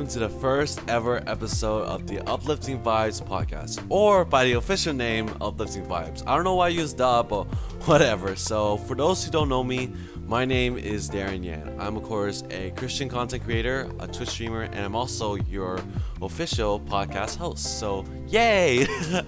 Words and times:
welcome 0.00 0.14
to 0.14 0.18
the 0.20 0.40
first 0.40 0.80
ever 0.88 1.22
episode 1.26 1.82
of 1.82 2.06
the 2.06 2.20
Uplifting 2.26 2.82
Vibes 2.82 3.22
podcast, 3.22 3.84
or 3.90 4.24
by 4.24 4.44
the 4.44 4.54
official 4.54 4.94
name, 4.94 5.28
Uplifting 5.42 5.84
Vibes. 5.84 6.26
I 6.26 6.34
don't 6.36 6.44
know 6.44 6.54
why 6.54 6.66
I 6.66 6.68
use 6.68 6.94
the, 6.94 7.22
but 7.28 7.44
whatever. 7.84 8.34
So, 8.34 8.78
for 8.78 8.94
those 8.94 9.22
who 9.22 9.30
don't 9.30 9.50
know 9.50 9.62
me, 9.62 9.92
my 10.26 10.46
name 10.46 10.78
is 10.78 11.10
Darren 11.10 11.44
Yan. 11.44 11.76
I'm, 11.78 11.98
of 11.98 12.04
course, 12.04 12.44
a 12.48 12.70
Christian 12.76 13.10
content 13.10 13.44
creator, 13.44 13.90
a 13.98 14.06
Twitch 14.06 14.30
streamer, 14.30 14.62
and 14.62 14.78
I'm 14.78 14.96
also 14.96 15.34
your 15.34 15.78
official 16.22 16.80
podcast 16.80 17.36
host. 17.36 17.78
So, 17.78 18.06
yay! 18.26 18.86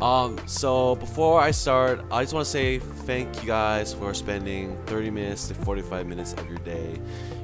Um, 0.00 0.40
so 0.46 0.96
before 0.96 1.42
I 1.42 1.50
start, 1.50 2.02
I 2.10 2.22
just 2.22 2.32
want 2.32 2.46
to 2.46 2.50
say 2.50 2.78
thank 2.78 3.42
you 3.42 3.46
guys 3.46 3.92
for 3.92 4.14
spending 4.14 4.78
30 4.86 5.10
minutes 5.10 5.48
to 5.48 5.54
45 5.54 6.06
minutes 6.06 6.32
of 6.32 6.48
your 6.48 6.56
day. 6.60 6.98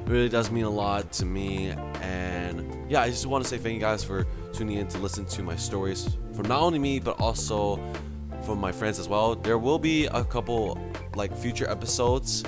Really 0.07 0.29
does 0.29 0.49
mean 0.49 0.63
a 0.63 0.69
lot 0.69 1.11
to 1.13 1.25
me, 1.25 1.71
and 2.01 2.89
yeah, 2.89 3.01
I 3.01 3.09
just 3.09 3.25
want 3.25 3.43
to 3.43 3.49
say 3.49 3.57
thank 3.57 3.73
you 3.75 3.81
guys 3.81 4.05
for 4.05 4.25
tuning 4.53 4.77
in 4.77 4.87
to 4.87 4.97
listen 4.99 5.25
to 5.25 5.43
my 5.43 5.57
stories 5.57 6.17
from 6.33 6.47
not 6.47 6.61
only 6.61 6.79
me 6.79 6.99
but 6.99 7.19
also 7.19 7.75
from 8.43 8.57
my 8.57 8.71
friends 8.71 8.99
as 8.99 9.09
well. 9.09 9.35
There 9.35 9.57
will 9.57 9.77
be 9.77 10.05
a 10.05 10.23
couple 10.23 10.79
like 11.15 11.35
future 11.35 11.69
episodes 11.69 12.45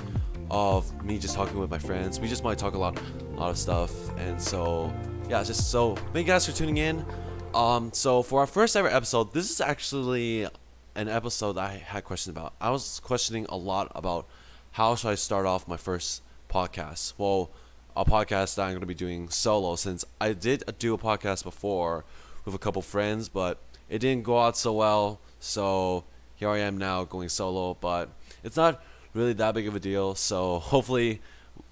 of 0.49 1.03
me 1.03 1.19
just 1.19 1.35
talking 1.35 1.59
with 1.59 1.69
my 1.69 1.77
friends. 1.77 2.17
We 2.17 2.29
just 2.29 2.45
might 2.45 2.57
talk 2.57 2.75
a 2.75 2.77
lot, 2.77 2.97
a 2.97 3.35
lot 3.35 3.49
of 3.49 3.57
stuff, 3.57 3.91
and 4.17 4.41
so 4.41 4.93
yeah, 5.27 5.43
just 5.43 5.69
so 5.69 5.95
thank 6.13 6.27
you 6.27 6.33
guys 6.33 6.45
for 6.45 6.53
tuning 6.53 6.77
in. 6.77 7.05
Um, 7.53 7.91
so 7.91 8.23
for 8.23 8.39
our 8.39 8.47
first 8.47 8.77
ever 8.77 8.87
episode, 8.87 9.33
this 9.33 9.51
is 9.51 9.59
actually 9.59 10.47
an 10.95 11.09
episode 11.09 11.57
I 11.57 11.75
had 11.75 12.05
questions 12.05 12.37
about. 12.37 12.53
I 12.61 12.69
was 12.69 13.01
questioning 13.01 13.47
a 13.49 13.57
lot 13.57 13.91
about 13.95 14.27
how 14.71 14.95
should 14.95 15.09
I 15.09 15.15
start 15.15 15.45
off 15.45 15.67
my 15.67 15.75
first 15.75 16.21
podcast. 16.49 17.13
Well, 17.17 17.51
a 17.95 18.05
podcast 18.05 18.55
that 18.55 18.63
I'm 18.63 18.71
going 18.71 18.81
to 18.81 18.85
be 18.85 18.93
doing 18.93 19.29
solo 19.29 19.75
since 19.75 20.05
I 20.19 20.33
did 20.33 20.63
do 20.79 20.93
a 20.93 20.97
podcast 20.97 21.43
before 21.43 22.05
with 22.45 22.55
a 22.55 22.57
couple 22.57 22.81
friends, 22.81 23.29
but 23.29 23.59
it 23.89 23.99
didn't 23.99 24.23
go 24.23 24.39
out 24.39 24.57
so 24.57 24.73
well. 24.73 25.19
So 25.39 26.03
here 26.35 26.49
I 26.49 26.59
am 26.59 26.77
now 26.77 27.03
going 27.03 27.29
solo, 27.29 27.77
but 27.79 28.09
it's 28.43 28.55
not 28.57 28.81
really 29.13 29.33
that 29.33 29.53
big 29.53 29.67
of 29.67 29.75
a 29.75 29.79
deal. 29.79 30.15
So 30.15 30.59
hopefully, 30.59 31.21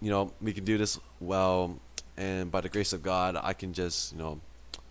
you 0.02 0.09
know, 0.09 0.33
we 0.42 0.53
can 0.53 0.66
do 0.66 0.78
this 0.78 1.00
well, 1.20 1.80
and 2.17 2.52
by 2.52 2.61
the 2.61 2.70
grace 2.70 2.94
of 2.94 3.02
God, 3.03 3.38
I 3.42 3.53
can 3.53 3.73
just 3.73 4.11
you 4.14 4.20
know 4.20 4.39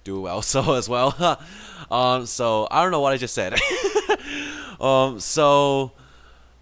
do 0.04 0.20
well 0.20 0.42
so 0.54 0.74
as 0.74 0.88
well. 0.88 1.14
um, 1.90 2.26
so 2.26 2.66
I 2.70 2.82
don't 2.82 2.92
know 2.92 3.00
what 3.00 3.12
I 3.12 3.16
just 3.16 3.34
said. 3.34 3.54
um, 4.80 5.20
so, 5.20 5.92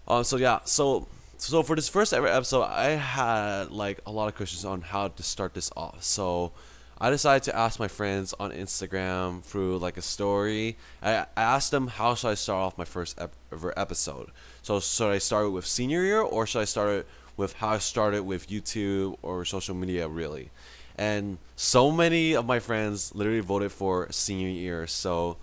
um, 0.07 0.23
so 0.23 0.37
yeah, 0.37 0.59
so 0.65 1.07
so 1.45 1.61
for 1.61 1.75
this 1.75 1.87
first 1.89 2.11
ever 2.13 2.27
episode, 2.27 2.63
I 2.63 2.91
had 2.91 3.71
like 3.71 3.99
a 4.05 4.11
lot 4.11 4.27
of 4.27 4.35
questions 4.35 4.65
on 4.65 4.81
how 4.81 5.09
to 5.09 5.23
start 5.23 5.53
this 5.53 5.71
off. 5.77 6.03
So 6.03 6.51
I 6.99 7.09
decided 7.09 7.43
to 7.43 7.55
ask 7.55 7.79
my 7.79 7.87
friends 7.87 8.33
on 8.39 8.51
Instagram 8.51 9.43
through 9.43 9.77
like 9.77 9.97
a 9.97 10.01
story. 10.01 10.75
I 11.03 11.27
asked 11.37 11.71
them 11.71 11.87
how 11.87 12.15
should 12.15 12.29
I 12.29 12.33
start 12.33 12.57
off 12.57 12.77
my 12.77 12.85
first 12.85 13.19
ever 13.51 13.73
episode. 13.77 14.31
So 14.63 14.79
should 14.79 15.11
I 15.11 15.19
start 15.19 15.51
with 15.51 15.67
senior 15.67 16.03
year 16.03 16.21
or 16.21 16.47
should 16.47 16.61
I 16.61 16.65
start 16.65 16.89
it 16.89 17.07
with 17.37 17.53
how 17.53 17.69
I 17.69 17.77
started 17.77 18.23
with 18.23 18.47
YouTube 18.47 19.17
or 19.21 19.45
social 19.45 19.75
media 19.75 20.07
really? 20.07 20.49
and 20.97 21.37
so 21.55 21.91
many 21.91 22.33
of 22.33 22.45
my 22.45 22.59
friends 22.59 23.13
literally 23.13 23.41
voted 23.41 23.71
for 23.71 24.11
senior 24.11 24.47
year. 24.47 24.87
So, 24.87 25.37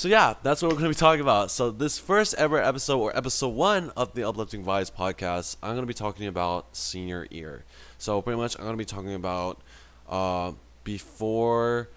so 0.00 0.08
yeah, 0.08 0.32
that's 0.42 0.62
what 0.62 0.72
we're 0.72 0.78
gonna 0.78 0.88
be 0.88 0.94
talking 0.94 1.20
about. 1.20 1.50
So 1.50 1.70
this 1.70 1.98
first 1.98 2.32
ever 2.36 2.56
episode 2.56 3.00
or 3.00 3.14
episode 3.14 3.48
one 3.48 3.92
of 3.98 4.14
the 4.14 4.26
Uplifting 4.26 4.64
Vibes 4.64 4.90
podcast, 4.90 5.58
I'm 5.62 5.74
gonna 5.74 5.86
be 5.86 5.92
talking 5.92 6.26
about 6.26 6.74
senior 6.74 7.26
year. 7.30 7.66
So 7.98 8.22
pretty 8.22 8.38
much, 8.38 8.58
I'm 8.58 8.64
gonna 8.64 8.78
be 8.78 8.86
talking 8.86 9.12
about 9.12 9.60
uh, 10.08 10.52
before 10.84 11.90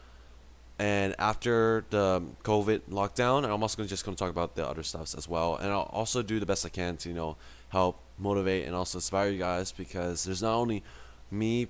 and 0.77 1.15
after 1.17 1.85
the 1.91 2.21
COVID 2.43 2.81
lockdown. 2.89 3.45
And 3.45 3.53
I'm 3.53 3.63
also 3.63 3.77
gonna 3.77 3.87
just 3.87 4.03
gonna 4.03 4.17
talk 4.17 4.31
about 4.31 4.57
the 4.57 4.67
other 4.67 4.83
stuffs 4.83 5.15
as 5.15 5.29
well. 5.29 5.55
And 5.55 5.71
I'll 5.71 5.89
also 5.93 6.21
do 6.21 6.41
the 6.41 6.45
best 6.45 6.65
I 6.65 6.69
can 6.69 6.97
to 6.97 7.07
you 7.07 7.15
know 7.15 7.37
help 7.69 8.01
motivate 8.17 8.67
and 8.67 8.75
also 8.75 8.97
inspire 8.97 9.29
you 9.29 9.39
guys 9.39 9.71
because 9.71 10.25
there's 10.25 10.41
not 10.41 10.55
only 10.55 10.83
me 11.31 11.69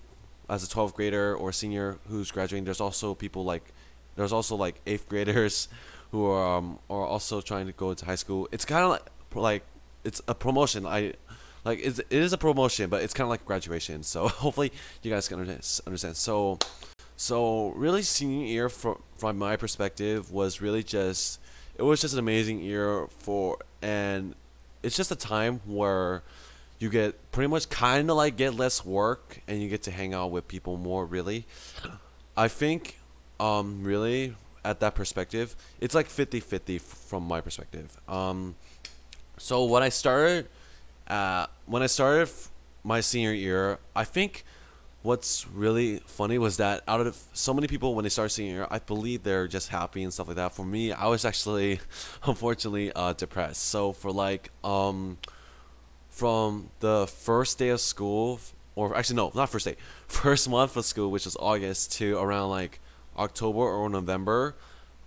as 0.49 0.63
a 0.63 0.67
12th 0.67 0.95
grader 0.95 1.35
or 1.35 1.51
senior 1.51 1.99
who's 2.09 2.31
graduating, 2.31 2.65
there's 2.65 2.81
also 2.81 3.13
people 3.13 3.43
like 3.43 3.71
there's 4.15 4.33
also 4.33 4.55
like 4.55 4.81
eighth 4.87 5.07
graders 5.07 5.67
who 6.13 6.27
are 6.27 6.57
um, 6.57 6.77
are 6.91 7.07
also 7.07 7.41
trying 7.41 7.65
to 7.65 7.73
go 7.73 7.89
into 7.89 8.05
high 8.05 8.15
school. 8.15 8.47
It's 8.51 8.65
kind 8.65 8.83
of 8.83 8.91
like 8.91 9.09
like 9.33 9.63
it's 10.03 10.21
a 10.27 10.35
promotion. 10.35 10.85
I 10.85 11.13
like 11.65 11.79
it's, 11.81 11.97
it 11.97 12.05
is 12.11 12.33
a 12.33 12.37
promotion, 12.37 12.91
but 12.91 13.01
it's 13.01 13.15
kind 13.15 13.25
of 13.25 13.29
like 13.29 13.43
graduation. 13.45 14.03
So 14.03 14.27
hopefully 14.43 14.71
you 15.01 15.09
guys 15.09 15.27
can 15.27 15.39
understand. 15.39 16.15
So 16.15 16.59
so 17.17 17.69
really 17.69 18.03
senior 18.03 18.45
year 18.45 18.69
from 18.69 19.01
from 19.17 19.39
my 19.39 19.55
perspective 19.55 20.31
was 20.31 20.61
really 20.61 20.83
just 20.83 21.39
it 21.75 21.81
was 21.81 21.99
just 21.99 22.13
an 22.13 22.19
amazing 22.19 22.59
year 22.59 23.07
for 23.17 23.57
and 23.81 24.35
it's 24.83 24.95
just 24.95 25.11
a 25.11 25.15
time 25.15 25.61
where 25.65 26.21
you 26.77 26.91
get 26.91 27.31
pretty 27.31 27.47
much 27.47 27.69
kind 27.69 28.11
of 28.11 28.17
like 28.17 28.37
get 28.37 28.53
less 28.53 28.85
work 28.85 29.41
and 29.47 29.63
you 29.63 29.69
get 29.69 29.81
to 29.83 29.91
hang 29.91 30.13
out 30.13 30.29
with 30.29 30.47
people 30.47 30.75
more 30.75 31.05
really 31.05 31.45
i 32.35 32.47
think 32.47 32.99
um 33.39 33.83
really 33.83 34.35
at 34.65 34.79
that 34.79 34.95
perspective 34.95 35.55
it's 35.81 35.95
like 35.95 36.07
50-50 36.07 36.79
from 36.81 37.23
my 37.23 37.41
perspective. 37.41 37.95
Um 38.07 38.55
so 39.37 39.65
when 39.65 39.81
i 39.81 39.89
started 39.89 40.47
uh 41.07 41.47
when 41.65 41.81
i 41.81 41.87
started 41.87 42.29
my 42.83 43.01
senior 43.01 43.33
year 43.33 43.79
i 43.95 44.03
think 44.03 44.45
what's 45.01 45.47
really 45.47 45.97
funny 46.05 46.37
was 46.37 46.57
that 46.57 46.81
out 46.87 47.01
of 47.01 47.17
so 47.33 47.53
many 47.53 47.67
people 47.67 47.95
when 47.95 48.03
they 48.03 48.09
start 48.09 48.31
senior 48.31 48.53
year 48.53 48.67
i 48.69 48.79
believe 48.79 49.23
they're 49.23 49.47
just 49.47 49.69
happy 49.69 50.03
and 50.03 50.13
stuff 50.13 50.27
like 50.27 50.37
that. 50.37 50.53
For 50.53 50.63
me 50.65 50.91
i 50.93 51.07
was 51.07 51.25
actually 51.25 51.79
unfortunately 52.23 52.91
uh 52.93 53.13
depressed. 53.13 53.63
So 53.63 53.91
for 53.91 54.11
like 54.11 54.51
um 54.63 55.17
from 56.13 56.69
the 56.79 57.07
first 57.07 57.57
day 57.57 57.69
of 57.69 57.81
school, 57.81 58.39
or 58.75 58.95
actually 58.95 59.15
no, 59.15 59.31
not 59.33 59.49
first 59.49 59.65
day, 59.65 59.75
first 60.07 60.47
month 60.47 60.77
of 60.77 60.85
school, 60.85 61.09
which 61.09 61.25
was 61.25 61.35
August, 61.39 61.93
to 61.93 62.17
around 62.19 62.51
like 62.51 62.79
October 63.17 63.59
or 63.59 63.89
November. 63.89 64.55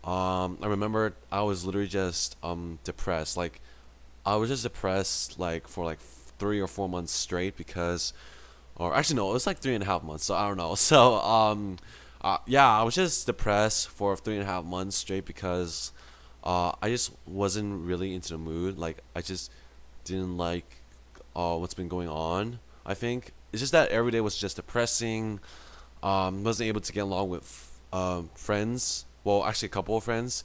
Um, 0.04 0.58
I 0.62 0.66
remember 0.68 1.14
I 1.32 1.42
was 1.42 1.64
literally 1.64 1.88
just 1.88 2.36
um 2.42 2.78
depressed. 2.84 3.36
Like, 3.36 3.60
I 4.24 4.36
was 4.36 4.50
just 4.50 4.62
depressed 4.62 5.38
like 5.38 5.68
for 5.68 5.84
like 5.84 5.98
three 6.38 6.60
or 6.60 6.66
four 6.66 6.88
months 6.88 7.12
straight 7.12 7.56
because, 7.56 8.12
or 8.76 8.94
actually 8.94 9.16
no, 9.16 9.30
it 9.30 9.32
was 9.32 9.46
like 9.46 9.58
three 9.58 9.74
and 9.74 9.82
a 9.82 9.86
half 9.86 10.02
months. 10.02 10.24
So 10.24 10.34
I 10.34 10.46
don't 10.48 10.56
know. 10.56 10.74
So 10.76 11.16
um, 11.16 11.78
uh, 12.22 12.38
yeah, 12.46 12.68
I 12.68 12.82
was 12.82 12.94
just 12.94 13.26
depressed 13.26 13.88
for 13.88 14.16
three 14.16 14.34
and 14.34 14.42
a 14.42 14.46
half 14.46 14.64
months 14.64 14.96
straight 14.96 15.24
because, 15.24 15.92
uh, 16.44 16.72
I 16.80 16.88
just 16.90 17.12
wasn't 17.26 17.84
really 17.86 18.14
into 18.14 18.30
the 18.30 18.38
mood. 18.38 18.78
Like 18.78 18.98
I 19.14 19.20
just 19.20 19.50
didn't 20.04 20.36
like 20.36 20.76
uh, 21.34 21.56
what's 21.56 21.74
been 21.74 21.88
going 21.88 22.08
on. 22.08 22.60
I 22.84 22.94
think 22.94 23.32
it's 23.52 23.60
just 23.60 23.72
that 23.72 23.90
every 23.90 24.12
day 24.12 24.20
was 24.20 24.36
just 24.36 24.56
depressing. 24.56 25.40
Um, 26.02 26.44
wasn't 26.44 26.68
able 26.68 26.80
to 26.82 26.92
get 26.92 27.00
along 27.00 27.30
with 27.30 27.65
uh, 27.96 28.22
friends. 28.34 29.06
Well, 29.24 29.44
actually, 29.44 29.66
a 29.66 29.70
couple 29.70 29.96
of 29.96 30.04
friends, 30.04 30.44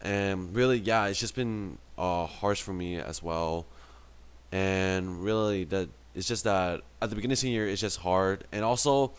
and 0.00 0.54
really, 0.54 0.78
yeah, 0.78 1.06
it's 1.06 1.20
just 1.20 1.34
been 1.34 1.78
uh, 1.98 2.26
harsh 2.26 2.62
for 2.62 2.72
me 2.72 2.98
as 2.98 3.22
well. 3.22 3.66
And 4.50 5.22
really, 5.22 5.64
that 5.64 5.88
it's 6.14 6.26
just 6.26 6.44
that 6.44 6.80
at 7.02 7.10
the 7.10 7.16
beginning 7.16 7.32
of 7.32 7.38
senior 7.38 7.66
it's 7.66 7.80
just 7.80 7.98
hard. 7.98 8.44
And 8.50 8.64
also, 8.64 9.12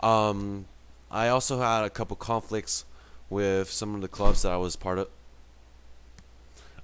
um, 0.00 0.66
I 1.10 1.28
also 1.28 1.60
had 1.60 1.84
a 1.84 1.90
couple 1.90 2.16
conflicts 2.16 2.84
with 3.30 3.70
some 3.70 3.94
of 3.94 4.00
the 4.00 4.08
clubs 4.08 4.42
that 4.42 4.52
I 4.52 4.56
was 4.56 4.76
part 4.76 4.98
of. 4.98 5.08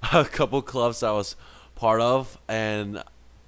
a 0.13 0.25
couple 0.25 0.63
clubs 0.63 1.03
I 1.03 1.11
was 1.11 1.35
part 1.75 2.01
of, 2.01 2.39
and 2.49 3.03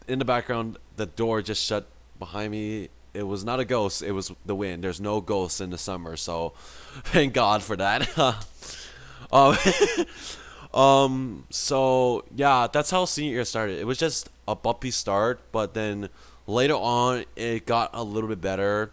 in 0.08 0.18
the 0.18 0.24
background, 0.24 0.78
the 0.96 1.06
door 1.06 1.40
just 1.40 1.64
shut 1.64 1.86
behind 2.18 2.50
me. 2.50 2.88
It 3.12 3.24
was 3.24 3.44
not 3.44 3.60
a 3.60 3.64
ghost. 3.64 4.02
It 4.02 4.12
was 4.12 4.32
the 4.46 4.54
wind. 4.54 4.84
There's 4.84 5.00
no 5.00 5.20
ghosts 5.20 5.60
in 5.60 5.70
the 5.70 5.78
summer, 5.78 6.16
so 6.16 6.50
thank 7.04 7.34
God 7.34 7.62
for 7.62 7.76
that. 7.76 8.08
um, 9.32 9.56
um, 10.80 11.44
so 11.50 12.24
yeah, 12.34 12.68
that's 12.72 12.90
how 12.90 13.04
senior 13.04 13.32
year 13.32 13.44
started. 13.44 13.78
It 13.78 13.86
was 13.86 13.98
just 13.98 14.28
a 14.46 14.54
bumpy 14.54 14.90
start, 14.90 15.40
but 15.52 15.74
then 15.74 16.08
later 16.46 16.74
on, 16.74 17.24
it 17.36 17.66
got 17.66 17.90
a 17.92 18.04
little 18.04 18.28
bit 18.28 18.40
better, 18.40 18.92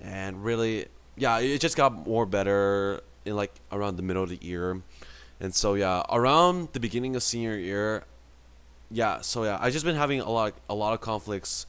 and 0.00 0.44
really, 0.44 0.86
yeah, 1.16 1.38
it 1.38 1.60
just 1.60 1.76
got 1.76 1.92
more 2.06 2.26
better 2.26 3.00
in 3.24 3.36
like 3.36 3.52
around 3.70 3.96
the 3.96 4.02
middle 4.02 4.22
of 4.22 4.28
the 4.28 4.38
year. 4.40 4.80
And 5.40 5.54
so 5.54 5.74
yeah, 5.74 6.02
around 6.08 6.68
the 6.72 6.80
beginning 6.80 7.16
of 7.16 7.22
senior 7.22 7.56
year, 7.56 8.04
yeah, 8.90 9.20
so 9.22 9.44
yeah, 9.44 9.58
I've 9.60 9.72
just 9.72 9.84
been 9.84 9.96
having 9.96 10.20
a 10.20 10.30
lot, 10.30 10.54
a 10.68 10.74
lot 10.74 10.94
of 10.94 11.00
conflicts 11.00 11.66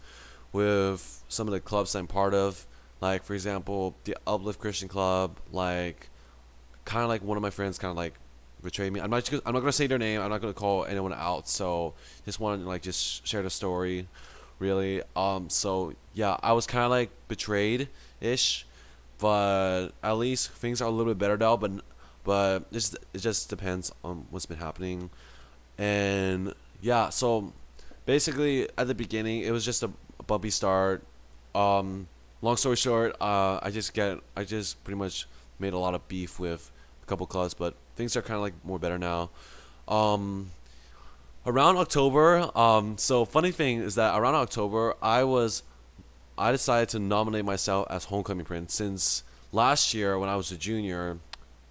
with 0.53 1.23
some 1.27 1.47
of 1.47 1.53
the 1.53 1.59
clubs 1.59 1.95
I'm 1.95 2.07
part 2.07 2.33
of. 2.33 2.65
Like 3.01 3.23
for 3.23 3.33
example, 3.33 3.95
the 4.05 4.15
Uplift 4.25 4.59
Christian 4.59 4.87
Club. 4.87 5.37
Like, 5.51 6.09
kind 6.85 7.03
of 7.03 7.09
like 7.09 7.21
one 7.23 7.37
of 7.37 7.43
my 7.43 7.49
friends 7.49 7.77
kind 7.77 7.91
of 7.91 7.97
like 7.97 8.13
betrayed 8.63 8.93
me. 8.93 9.01
I'm 9.01 9.09
not, 9.09 9.29
I'm 9.45 9.53
not 9.53 9.59
gonna 9.59 9.73
say 9.73 9.87
their 9.87 9.97
name. 9.97 10.21
I'm 10.21 10.29
not 10.29 10.39
gonna 10.39 10.53
call 10.53 10.85
anyone 10.85 11.13
out. 11.13 11.49
So 11.49 11.95
just 12.23 12.39
want 12.39 12.61
to 12.61 12.67
like 12.67 12.81
just 12.81 13.27
share 13.27 13.41
the 13.41 13.49
story, 13.49 14.07
really. 14.59 15.01
Um, 15.15 15.49
so 15.49 15.93
yeah, 16.13 16.37
I 16.41 16.53
was 16.53 16.65
kind 16.65 16.85
of 16.85 16.91
like 16.91 17.09
betrayed 17.27 17.89
ish 18.21 18.65
but 19.23 19.91
at 20.03 20.13
least 20.17 20.51
things 20.51 20.81
are 20.81 20.87
a 20.89 20.91
little 20.91 21.13
bit 21.13 21.17
better 21.17 21.37
now. 21.37 21.55
But 21.55 21.71
but 22.25 22.65
it's, 22.73 22.93
it 23.13 23.19
just 23.19 23.49
depends 23.49 23.89
on 24.03 24.27
what's 24.29 24.45
been 24.45 24.57
happening, 24.57 25.09
and 25.77 26.53
yeah. 26.81 27.07
So 27.07 27.53
basically, 28.05 28.67
at 28.77 28.87
the 28.87 28.93
beginning, 28.93 29.41
it 29.41 29.51
was 29.51 29.63
just 29.63 29.81
a 29.81 29.91
bumpy 30.27 30.49
start. 30.49 31.03
Um, 31.55 32.07
long 32.41 32.57
story 32.57 32.75
short, 32.75 33.15
uh, 33.21 33.59
I 33.61 33.69
just 33.71 33.93
get 33.93 34.19
I 34.35 34.43
just 34.43 34.83
pretty 34.83 34.97
much 34.97 35.27
made 35.59 35.73
a 35.73 35.77
lot 35.77 35.95
of 35.95 36.07
beef 36.07 36.39
with 36.39 36.71
a 37.01 37.05
couple 37.05 37.25
clubs, 37.25 37.53
but 37.53 37.75
things 37.95 38.15
are 38.17 38.21
kind 38.21 38.35
of 38.35 38.41
like 38.41 38.53
more 38.63 38.79
better 38.79 38.97
now. 38.97 39.29
Um, 39.87 40.51
around 41.45 41.77
October, 41.77 42.49
um, 42.57 42.97
so 42.97 43.25
funny 43.25 43.51
thing 43.51 43.79
is 43.79 43.95
that 43.95 44.17
around 44.17 44.35
October, 44.35 44.95
I 45.01 45.23
was 45.23 45.63
I 46.37 46.51
decided 46.51 46.89
to 46.89 46.99
nominate 46.99 47.45
myself 47.45 47.87
as 47.89 48.05
homecoming 48.05 48.45
prince 48.45 48.73
since 48.73 49.23
last 49.51 49.93
year 49.93 50.17
when 50.17 50.29
I 50.29 50.35
was 50.35 50.51
a 50.51 50.57
junior. 50.57 51.19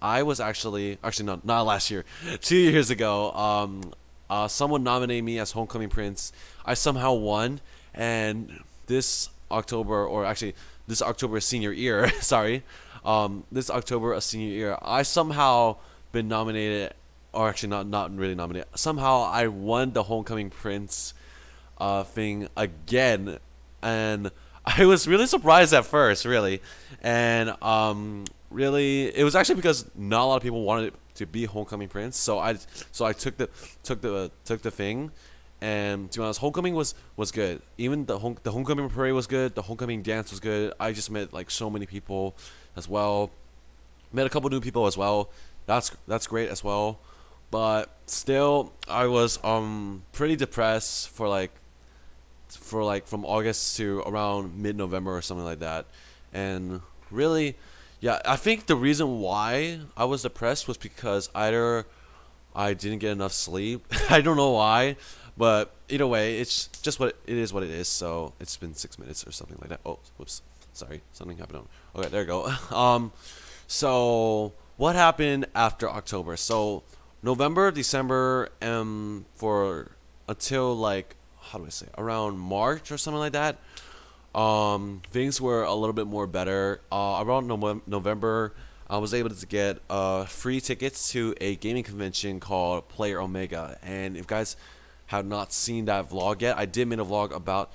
I 0.01 0.23
was 0.23 0.39
actually 0.39 0.97
actually 1.03 1.25
not 1.27 1.45
not 1.45 1.65
last 1.65 1.91
year, 1.91 2.05
two 2.41 2.57
years 2.57 2.89
ago. 2.89 3.31
Um, 3.31 3.93
uh, 4.29 4.47
someone 4.47 4.83
nominated 4.83 5.23
me 5.23 5.37
as 5.39 5.51
homecoming 5.51 5.89
prince. 5.89 6.31
I 6.65 6.73
somehow 6.73 7.13
won, 7.13 7.61
and 7.93 8.61
this 8.87 9.29
October 9.51 10.05
or 10.05 10.25
actually 10.25 10.55
this 10.87 11.01
October 11.01 11.39
senior 11.39 11.71
year, 11.71 12.09
sorry, 12.21 12.63
um, 13.05 13.43
this 13.51 13.69
October 13.69 14.13
a 14.13 14.21
senior 14.21 14.49
year, 14.49 14.77
I 14.81 15.03
somehow 15.03 15.77
been 16.11 16.27
nominated, 16.27 16.93
or 17.33 17.49
actually 17.49 17.69
not 17.69 17.87
not 17.87 18.15
really 18.15 18.35
nominated. 18.35 18.67
Somehow 18.75 19.23
I 19.23 19.47
won 19.47 19.93
the 19.93 20.03
homecoming 20.03 20.49
prince 20.49 21.13
uh, 21.77 22.03
thing 22.03 22.47
again, 22.55 23.39
and 23.81 24.31
I 24.65 24.85
was 24.85 25.07
really 25.07 25.27
surprised 25.27 25.73
at 25.73 25.85
first, 25.85 26.25
really, 26.25 26.61
and 27.01 27.61
um, 27.61 28.25
really 28.49 29.15
it 29.15 29.23
was 29.23 29.35
actually 29.35 29.55
because 29.55 29.85
not 29.95 30.23
a 30.23 30.25
lot 30.25 30.37
of 30.37 30.43
people 30.43 30.63
wanted 30.63 30.93
to 31.15 31.25
be 31.25 31.45
homecoming 31.45 31.89
prince, 31.89 32.17
so 32.17 32.39
I 32.39 32.57
so 32.91 33.05
I 33.05 33.13
took 33.13 33.37
the 33.37 33.49
took 33.83 34.01
the 34.01 34.31
took 34.45 34.61
the 34.61 34.71
thing. 34.71 35.11
And 35.63 36.11
to 36.11 36.19
be 36.19 36.23
honest, 36.25 36.41
homecoming 36.41 36.75
was 36.75 36.93
was 37.15 37.31
good. 37.31 37.61
Even 37.77 38.05
the 38.05 38.19
home, 38.19 38.35
the 38.43 38.51
homecoming 38.51 38.89
parade 38.89 39.13
was 39.13 39.27
good. 39.27 39.55
The 39.55 39.61
homecoming 39.61 40.01
dance 40.01 40.29
was 40.29 40.41
good. 40.41 40.73
I 40.77 40.91
just 40.91 41.09
met 41.09 41.31
like 41.31 41.49
so 41.49 41.69
many 41.69 41.85
people 41.85 42.35
as 42.75 42.89
well. 42.89 43.31
Met 44.11 44.25
a 44.25 44.29
couple 44.29 44.49
new 44.49 44.59
people 44.59 44.87
as 44.87 44.97
well. 44.97 45.29
That's 45.65 45.95
that's 46.05 46.27
great 46.27 46.49
as 46.49 46.65
well. 46.65 46.99
But 47.49 47.89
still, 48.07 48.73
I 48.89 49.07
was 49.07 49.41
um 49.41 50.03
pretty 50.11 50.35
depressed 50.35 51.07
for 51.07 51.29
like 51.29 51.51
for 52.49 52.83
like 52.83 53.07
from 53.07 53.23
August 53.23 53.77
to 53.77 54.01
around 54.05 54.61
mid 54.61 54.75
November 54.75 55.15
or 55.15 55.21
something 55.21 55.45
like 55.45 55.59
that. 55.59 55.85
And 56.33 56.81
really, 57.09 57.55
yeah, 58.01 58.19
I 58.25 58.35
think 58.35 58.65
the 58.65 58.75
reason 58.75 59.21
why 59.21 59.79
I 59.95 60.03
was 60.03 60.23
depressed 60.23 60.67
was 60.67 60.75
because 60.75 61.29
either 61.33 61.85
I 62.53 62.73
didn't 62.73 62.99
get 62.99 63.11
enough 63.11 63.31
sleep. 63.31 63.85
I 64.09 64.19
don't 64.19 64.35
know 64.35 64.51
why, 64.51 64.97
but 65.37 65.73
either 65.89 66.07
way, 66.07 66.39
it's 66.39 66.67
just 66.81 66.99
what 66.99 67.15
it 67.25 67.37
is. 67.37 67.53
What 67.53 67.63
it 67.63 67.71
is. 67.71 67.87
So 67.87 68.33
it's 68.39 68.57
been 68.57 68.73
six 68.73 68.99
minutes 68.99 69.25
or 69.25 69.31
something 69.31 69.57
like 69.59 69.69
that. 69.69 69.79
Oh, 69.85 69.99
whoops. 70.17 70.41
Sorry, 70.73 71.01
something 71.11 71.37
happened. 71.37 71.67
Okay, 71.95 72.09
there 72.09 72.21
you 72.21 72.27
go. 72.27 72.51
Um, 72.71 73.11
so 73.67 74.53
what 74.77 74.95
happened 74.95 75.45
after 75.55 75.89
October? 75.89 76.35
So 76.37 76.83
November, 77.21 77.71
December, 77.71 78.49
um, 78.61 79.25
for 79.35 79.91
until 80.27 80.75
like 80.75 81.15
how 81.39 81.59
do 81.59 81.65
I 81.65 81.69
say 81.69 81.87
around 81.97 82.39
March 82.39 82.91
or 82.91 82.97
something 82.97 83.19
like 83.19 83.33
that. 83.33 83.57
Um, 84.33 85.01
things 85.11 85.39
were 85.39 85.63
a 85.63 85.73
little 85.73 85.93
bit 85.93 86.07
more 86.07 86.25
better. 86.25 86.81
Uh, 86.91 87.23
around 87.23 87.47
no- 87.47 87.81
November, 87.85 88.53
I 88.89 88.97
was 88.97 89.13
able 89.13 89.29
to 89.29 89.45
get 89.45 89.79
uh, 89.89 90.25
free 90.25 90.59
tickets 90.59 91.11
to 91.11 91.35
a 91.39 91.55
gaming 91.57 91.83
convention 91.83 92.39
called 92.39 92.89
Player 92.89 93.21
Omega. 93.21 93.77
And 93.83 94.17
if 94.17 94.25
guys 94.25 94.55
have 95.07 95.25
not 95.25 95.53
seen 95.53 95.85
that 95.85 96.09
vlog 96.09 96.41
yet, 96.41 96.57
I 96.57 96.65
did 96.65 96.87
make 96.87 96.99
a 96.99 97.05
vlog 97.05 97.33
about 97.33 97.71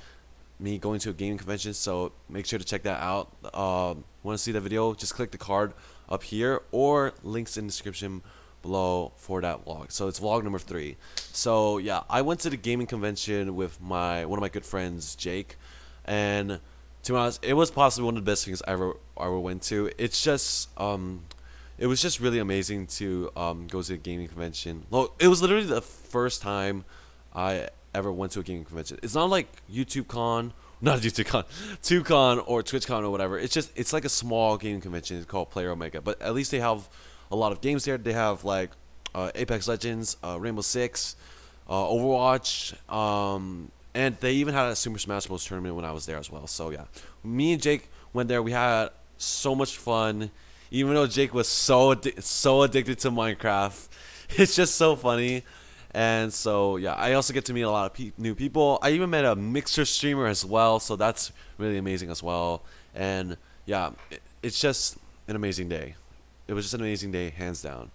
me 0.61 0.79
going 0.79 0.99
to 1.01 1.11
a 1.11 1.13
gaming 1.13 1.39
convention, 1.39 1.73
so 1.73 2.13
make 2.29 2.47
sure 2.47 2.59
to 2.59 2.65
check 2.65 2.83
that 2.83 3.01
out. 3.01 3.33
Uh, 3.55 3.95
Want 4.29 4.37
to 4.37 4.43
see 4.43 4.53
the 4.53 4.61
video? 4.61 4.93
Just 4.95 5.15
click 5.15 5.31
the 5.31 5.39
card 5.39 5.73
up 6.09 6.23
here 6.23 6.61
or 6.73 7.15
links 7.23 7.57
in 7.57 7.65
the 7.65 7.71
description 7.71 8.21
below 8.63 9.13
for 9.17 9.41
that 9.41 9.65
vlog. 9.65 9.93
So 9.93 10.09
it's 10.09 10.21
vlog 10.21 10.43
number 10.43 10.59
three. 10.59 10.97
So 11.33 11.79
yeah, 11.79 12.03
I 12.11 12.23
went 12.23 12.41
to 12.41 12.51
the 12.51 12.57
gaming 12.57 12.87
convention 12.87 13.55
with 13.55 13.81
my 13.81 14.27
one 14.27 14.39
of 14.39 14.43
my 14.43 14.49
good 14.49 14.67
friends, 14.67 15.15
Jake, 15.15 15.57
and 16.05 16.61
to 17.05 17.13
be 17.13 17.17
honest, 17.17 17.45
it 17.45 17.55
was 17.55 17.71
possibly 17.71 18.07
one 18.07 18.19
of 18.19 18.25
the 18.25 18.31
best 18.31 18.45
things 18.45 18.61
I 18.67 18.73
ever 18.73 18.97
I 19.17 19.27
ever 19.27 19.39
went 19.39 19.63
to. 19.63 19.91
It's 19.97 20.23
just 20.23 20.69
um, 20.79 21.23
it 21.79 21.87
was 21.87 22.03
just 22.03 22.19
really 22.19 22.41
amazing 22.41 22.89
to 22.99 23.31
um, 23.37 23.67
go 23.69 23.81
to 23.81 23.95
a 23.95 23.97
gaming 23.97 24.29
convention. 24.29 24.85
Well, 24.91 25.15
it 25.21 25.29
was 25.29 25.41
literally 25.41 25.65
the 25.65 25.81
first 25.81 26.43
time 26.43 26.85
I 27.39 27.69
ever 27.95 28.11
went 28.11 28.33
to 28.33 28.41
a 28.41 28.43
gaming 28.43 28.65
convention. 28.65 28.99
It's 29.01 29.15
not 29.15 29.31
like 29.31 29.47
YouTube 29.73 30.09
Con, 30.09 30.53
not 30.81 30.99
YouTube 31.01 31.27
Con, 31.27 31.45
TubeCon 31.83 32.43
or 32.47 32.63
TwitchCon 32.63 33.03
or 33.05 33.11
whatever. 33.11 33.39
It's 33.39 33.55
just 33.55 33.71
it's 33.77 33.93
like 33.93 34.05
a 34.05 34.09
small 34.09 34.57
gaming 34.57 34.81
convention. 34.81 35.17
It's 35.19 35.27
called 35.27 35.51
Player 35.51 35.71
Omega, 35.71 36.01
but 36.01 36.21
at 36.21 36.35
least 36.35 36.51
they 36.51 36.59
have 36.59 36.89
a 37.31 37.37
lot 37.37 37.53
of 37.53 37.61
games 37.61 37.85
there. 37.85 37.97
They 37.97 38.13
have 38.13 38.43
like 38.45 38.71
uh, 39.15 39.31
Apex 39.37 39.69
Legends, 39.69 40.17
uh, 40.25 40.37
Rainbow 40.41 40.63
Six, 40.63 41.15
uh, 41.69 41.85
Overwatch, 41.85 42.75
um, 42.93 43.71
and 43.95 44.17
they 44.19 44.33
even 44.33 44.53
had 44.53 44.67
a 44.67 44.77
Super 44.77 44.99
Smash 44.99 45.27
Bros. 45.27 45.45
tournament 45.45 45.77
when 45.77 45.85
I 45.85 45.93
was 45.93 46.07
there 46.07 46.19
as 46.19 46.31
well. 46.31 46.49
So 46.49 46.71
yeah, 46.71 46.87
me 47.23 47.53
and 47.53 47.63
Jake 47.63 47.89
went 48.13 48.29
there. 48.29 48.43
We 48.43 48.51
had 48.53 48.89
so 49.17 49.55
much 49.55 49.77
fun. 49.77 50.33
Even 50.71 50.93
though 50.95 51.07
Jake 51.07 51.33
was 51.33 51.49
so 51.49 51.95
addi- 51.95 52.21
so 52.21 52.63
addicted 52.63 52.99
to 52.99 53.11
Minecraft, 53.11 53.89
it's 54.31 54.57
just 54.57 54.75
so 54.75 54.97
funny. 54.97 55.45
And 55.93 56.33
so 56.33 56.77
yeah, 56.77 56.95
I 56.95 57.15
also 57.15 57.33
get 57.33 57.45
to 57.47 57.55
meet 57.55 57.63
a 57.63 57.71
lot 57.71 57.87
of 57.87 57.95
pe- 57.95 58.13
new 58.19 58.35
people. 58.35 58.79
I 58.83 58.91
even 58.91 59.11
met 59.11 59.25
a 59.25 59.35
mixer 59.35 59.85
streamer 59.85 60.27
as 60.27 60.45
well, 60.45 60.81
so 60.81 60.97
that's 60.97 61.33
really 61.57 61.79
amazing 61.79 62.11
as 62.11 62.23
well. 62.23 62.63
And 62.95 63.37
yeah, 63.65 63.91
it, 64.11 64.23
it's 64.43 64.61
just 64.61 64.99
an 65.29 65.37
amazing 65.37 65.69
day. 65.69 65.95
It 66.47 66.55
was 66.55 66.65
just 66.65 66.75
an 66.75 66.81
amazing 66.81 67.13
day, 67.13 67.31
hands 67.31 67.63
down. 67.63 67.91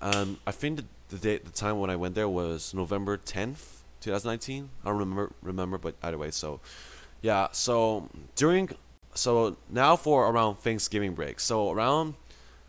Um, 0.00 0.38
I 0.46 0.52
think 0.52 0.76
the, 0.76 0.84
the 1.08 1.18
date, 1.18 1.44
the 1.44 1.50
time 1.50 1.78
when 1.78 1.90
I 1.90 1.96
went 1.96 2.14
there 2.14 2.28
was 2.28 2.74
November 2.74 3.16
tenth, 3.16 3.82
2019. 4.00 4.68
I 4.84 4.88
don't 4.88 4.98
remember 4.98 5.32
remember, 5.42 5.78
but 5.78 5.94
either 6.02 6.18
way. 6.18 6.30
So 6.30 6.60
yeah, 7.22 7.48
so 7.52 8.08
during 8.36 8.70
so 9.14 9.56
now 9.70 9.96
for 9.96 10.28
around 10.28 10.56
Thanksgiving 10.56 11.14
break. 11.14 11.40
So 11.40 11.70
around 11.70 12.14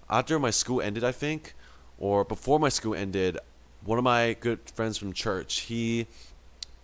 after 0.10 0.39
my 0.39 0.51
school 0.51 0.81
ended, 0.81 1.03
I 1.03 1.12
think, 1.12 1.55
or 1.98 2.24
before 2.24 2.60
my 2.60 2.69
school 2.69 2.95
ended, 2.95 3.38
one 3.86 3.98
of 3.98 4.04
my 4.04 4.36
good 4.39 4.60
friends 4.72 4.98
from 4.98 5.13
church, 5.13 5.62
he 5.62 6.08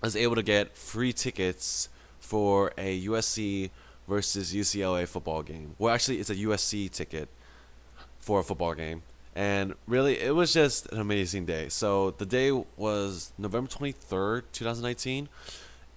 was 0.01 0.15
able 0.15 0.35
to 0.35 0.43
get 0.43 0.77
free 0.77 1.11
tickets 1.11 1.89
for 2.19 2.71
a 2.77 3.05
USC 3.05 3.71
versus 4.07 4.53
UCLA 4.53 5.07
football 5.07 5.43
game. 5.43 5.75
Well, 5.77 5.93
actually, 5.93 6.19
it's 6.19 6.29
a 6.29 6.35
USC 6.35 6.89
ticket 6.89 7.27
for 8.19 8.39
a 8.39 8.43
football 8.43 8.73
game. 8.73 9.03
And 9.35 9.75
really, 9.87 10.19
it 10.19 10.35
was 10.35 10.53
just 10.53 10.91
an 10.91 10.99
amazing 10.99 11.45
day. 11.45 11.69
So 11.69 12.11
the 12.11 12.25
day 12.25 12.51
was 12.77 13.31
November 13.37 13.69
23rd, 13.69 14.43
2019. 14.51 15.29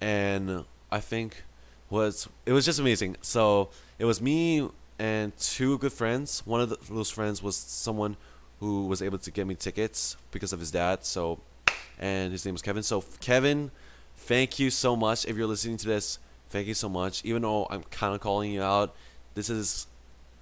And 0.01 0.65
I 0.91 0.99
think 0.99 1.43
was 1.89 2.27
it 2.45 2.53
was 2.53 2.65
just 2.65 2.79
amazing. 2.79 3.17
So 3.21 3.69
it 3.99 4.05
was 4.05 4.21
me 4.21 4.69
and 4.97 5.35
two 5.37 5.77
good 5.79 5.93
friends. 5.93 6.41
One 6.45 6.61
of 6.61 6.69
the, 6.69 6.77
those 6.89 7.11
friends 7.11 7.43
was 7.43 7.55
someone 7.55 8.17
who 8.59 8.87
was 8.87 9.01
able 9.01 9.17
to 9.17 9.31
get 9.31 9.47
me 9.47 9.55
tickets 9.55 10.17
because 10.31 10.53
of 10.53 10.59
his 10.59 10.71
dad. 10.71 11.05
So, 11.05 11.39
and 11.99 12.31
his 12.31 12.45
name 12.45 12.53
was 12.53 12.61
Kevin. 12.61 12.83
So, 12.83 13.03
Kevin, 13.19 13.71
thank 14.17 14.59
you 14.59 14.69
so 14.69 14.95
much. 14.95 15.25
If 15.25 15.35
you're 15.35 15.47
listening 15.47 15.77
to 15.77 15.87
this, 15.87 16.19
thank 16.49 16.67
you 16.67 16.73
so 16.73 16.89
much. 16.89 17.23
Even 17.25 17.41
though 17.41 17.67
I'm 17.69 17.83
kind 17.83 18.15
of 18.15 18.21
calling 18.21 18.51
you 18.51 18.61
out, 18.61 18.95
this 19.33 19.49
is 19.49 19.87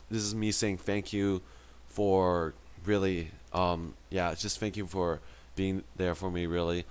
this 0.10 0.22
is 0.22 0.36
me 0.36 0.52
saying 0.52 0.78
thank 0.78 1.12
you 1.12 1.42
for 1.88 2.54
really, 2.86 3.32
um, 3.54 3.94
yeah, 4.10 4.34
just 4.36 4.60
thank 4.60 4.78
you 4.78 4.86
for 4.86 5.20
being 5.56 5.84
there 5.96 6.16
for 6.16 6.30
me, 6.30 6.46
really. 6.46 6.86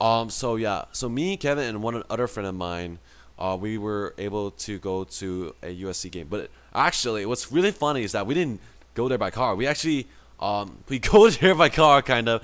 Um, 0.00 0.30
so 0.30 0.56
yeah, 0.56 0.84
so 0.92 1.08
me, 1.08 1.36
Kevin, 1.36 1.68
and 1.68 1.82
one 1.82 2.02
other 2.10 2.26
friend 2.26 2.48
of 2.48 2.54
mine, 2.54 2.98
uh, 3.38 3.56
we 3.60 3.78
were 3.78 4.14
able 4.18 4.50
to 4.52 4.78
go 4.78 5.04
to 5.04 5.54
a 5.62 5.82
USC 5.82 6.10
game. 6.10 6.26
But 6.28 6.50
actually, 6.74 7.26
what's 7.26 7.50
really 7.50 7.70
funny 7.70 8.02
is 8.02 8.12
that 8.12 8.26
we 8.26 8.34
didn't 8.34 8.60
go 8.94 9.08
there 9.08 9.18
by 9.18 9.30
car. 9.30 9.54
We 9.54 9.66
actually 9.66 10.06
um, 10.40 10.78
we 10.88 10.98
go 10.98 11.30
there 11.30 11.54
by 11.54 11.68
car, 11.68 12.02
kind 12.02 12.28
of, 12.28 12.42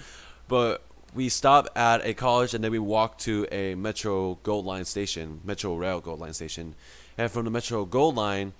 but 0.48 0.82
we 1.14 1.28
stop 1.28 1.68
at 1.76 2.04
a 2.04 2.14
college 2.14 2.54
and 2.54 2.62
then 2.62 2.70
we 2.70 2.78
walk 2.78 3.18
to 3.18 3.46
a 3.50 3.74
Metro 3.74 4.38
Gold 4.42 4.64
Line 4.64 4.84
station, 4.84 5.40
Metro 5.44 5.74
Rail 5.74 6.00
Gold 6.00 6.20
Line 6.20 6.34
station, 6.34 6.74
and 7.18 7.30
from 7.30 7.44
the 7.44 7.50
Metro 7.50 7.84
Gold 7.84 8.16
Line 8.16 8.52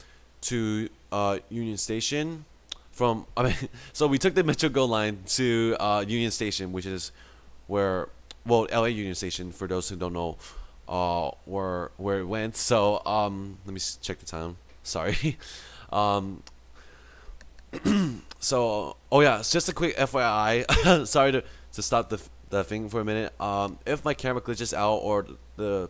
to 0.43 0.89
uh, 1.13 1.39
Union 1.49 1.77
Station. 1.77 2.45
From 2.93 3.27
I 3.37 3.45
mean, 3.45 3.55
so 3.93 4.07
we 4.07 4.19
took 4.19 4.35
the 4.35 4.45
Metro 4.45 4.69
Gold 4.69 4.91
Line 4.91 5.19
to 5.29 5.77
uh, 5.79 6.05
Union 6.07 6.31
Station, 6.31 6.73
which 6.73 6.87
is 6.87 7.13
where 7.67 8.09
well, 8.47 8.67
LA 8.73 8.87
Union 8.87 9.15
Station. 9.15 9.53
For 9.53 9.67
those 9.67 9.89
who 9.89 9.97
don't 9.97 10.13
know, 10.13 10.37
uh, 10.89 11.31
where 11.45 11.91
where 11.97 12.21
it 12.21 12.27
went. 12.27 12.57
So 12.57 13.03
um, 13.07 13.59
let 13.65 13.75
me 13.75 13.81
check 14.03 14.19
the 14.19 14.27
time. 14.27 14.57
Sorry. 14.83 15.39
um, 15.93 16.43
so 18.39 18.97
oh 19.13 19.21
yeah, 19.21 19.39
it's 19.39 19.51
just 19.51 19.69
a 19.69 19.73
quick 19.73 19.97
FYI. 19.97 21.07
Sorry 21.07 21.33
to 21.33 21.45
to 21.73 21.83
stop 21.83 22.09
the 22.09 22.21
the 22.51 22.65
thing 22.65 22.89
for 22.89 23.01
a 23.01 23.05
minute. 23.05 23.39
Um, 23.41 23.79
if 23.87 24.05
my 24.05 24.15
camera 24.15 24.43
glitches 24.43 24.75
out 24.75 24.97
or 24.97 25.27
the 25.57 25.89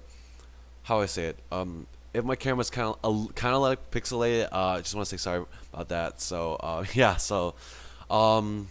how 0.82 1.00
I 1.00 1.06
say 1.06 1.26
it, 1.26 1.38
um, 1.50 1.86
if 2.12 2.24
my 2.24 2.36
camera's 2.36 2.70
kind 2.70 2.94
of 3.02 3.34
kind 3.34 3.54
of 3.54 3.62
like 3.62 3.90
pixelated, 3.90 4.48
uh, 4.52 4.76
I 4.76 4.78
just 4.78 4.94
want 4.94 5.08
to 5.08 5.18
say 5.18 5.20
sorry 5.20 5.44
about 5.72 5.88
that. 5.88 6.20
So 6.20 6.54
uh, 6.54 6.84
yeah, 6.94 7.16
so 7.16 7.54
um, 8.10 8.68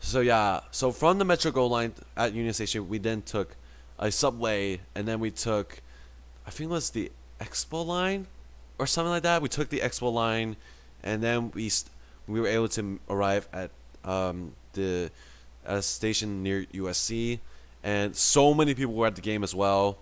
so 0.00 0.20
yeah, 0.20 0.60
so 0.70 0.92
from 0.92 1.18
the 1.18 1.24
Metro 1.24 1.50
Gold 1.50 1.72
Line 1.72 1.92
at 2.16 2.34
Union 2.34 2.52
Station, 2.54 2.88
we 2.88 2.98
then 2.98 3.22
took 3.22 3.56
a 3.98 4.10
subway, 4.10 4.80
and 4.94 5.06
then 5.06 5.20
we 5.20 5.30
took, 5.30 5.82
I 6.46 6.50
think 6.50 6.70
it 6.70 6.72
was 6.72 6.90
the 6.90 7.12
Expo 7.38 7.84
line, 7.84 8.26
or 8.78 8.86
something 8.86 9.10
like 9.10 9.22
that. 9.22 9.42
We 9.42 9.48
took 9.48 9.68
the 9.68 9.80
Expo 9.80 10.12
line, 10.12 10.56
and 11.02 11.22
then 11.22 11.50
we 11.52 11.70
we 12.30 12.40
were 12.40 12.46
able 12.46 12.68
to 12.68 13.00
arrive 13.08 13.48
at 13.52 13.70
um, 14.04 14.52
the 14.72 15.10
at 15.66 15.78
a 15.78 15.82
station 15.82 16.42
near 16.42 16.64
USC, 16.72 17.40
and 17.82 18.14
so 18.14 18.54
many 18.54 18.74
people 18.74 18.94
were 18.94 19.06
at 19.06 19.16
the 19.16 19.20
game 19.20 19.42
as 19.42 19.54
well, 19.54 19.98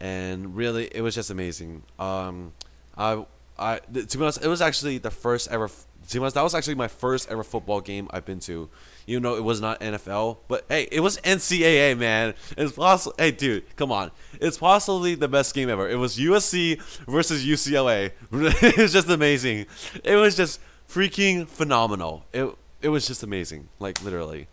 and 0.00 0.56
really 0.56 0.88
it 0.94 1.00
was 1.00 1.14
just 1.14 1.30
amazing. 1.30 1.82
Um, 1.98 2.52
I 2.96 3.24
I 3.58 3.78
to 3.78 4.18
be 4.18 4.24
honest, 4.24 4.44
it 4.44 4.48
was 4.48 4.62
actually 4.62 4.98
the 4.98 5.10
first 5.10 5.50
ever. 5.50 5.68
To 5.68 6.12
be 6.12 6.18
honest, 6.18 6.34
that 6.34 6.42
was 6.42 6.54
actually 6.54 6.74
my 6.74 6.88
first 6.88 7.30
ever 7.30 7.42
football 7.42 7.80
game 7.80 8.08
I've 8.10 8.26
been 8.26 8.40
to. 8.40 8.68
You 9.06 9.20
know, 9.20 9.36
it 9.36 9.44
was 9.44 9.60
not 9.60 9.80
NFL, 9.80 10.38
but 10.48 10.66
hey, 10.68 10.86
it 10.92 11.00
was 11.00 11.18
NCAA, 11.18 11.96
man. 11.96 12.34
It's 12.58 12.72
possible. 12.72 13.14
Hey, 13.18 13.30
dude, 13.30 13.74
come 13.76 13.90
on. 13.90 14.10
It's 14.40 14.58
possibly 14.58 15.14
the 15.14 15.28
best 15.28 15.54
game 15.54 15.70
ever. 15.70 15.88
It 15.88 15.96
was 15.96 16.18
USC 16.18 16.80
versus 17.06 17.44
UCLA. 17.44 18.12
it 18.32 18.76
was 18.76 18.92
just 18.92 19.08
amazing. 19.08 19.66
It 20.02 20.16
was 20.16 20.36
just 20.36 20.60
freaking 20.88 21.46
phenomenal. 21.46 22.24
It 22.32 22.54
it 22.80 22.88
was 22.88 23.06
just 23.06 23.22
amazing, 23.22 23.68
like 23.78 24.02
literally. 24.02 24.46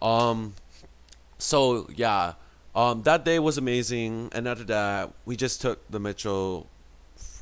Um, 0.00 0.54
so 1.38 1.88
yeah, 1.94 2.34
um, 2.74 3.02
that 3.02 3.24
day 3.24 3.38
was 3.38 3.58
amazing, 3.58 4.30
and 4.32 4.48
after 4.48 4.64
that, 4.64 5.12
we 5.24 5.36
just 5.36 5.60
took 5.60 5.88
the 5.90 6.00
metro. 6.00 6.66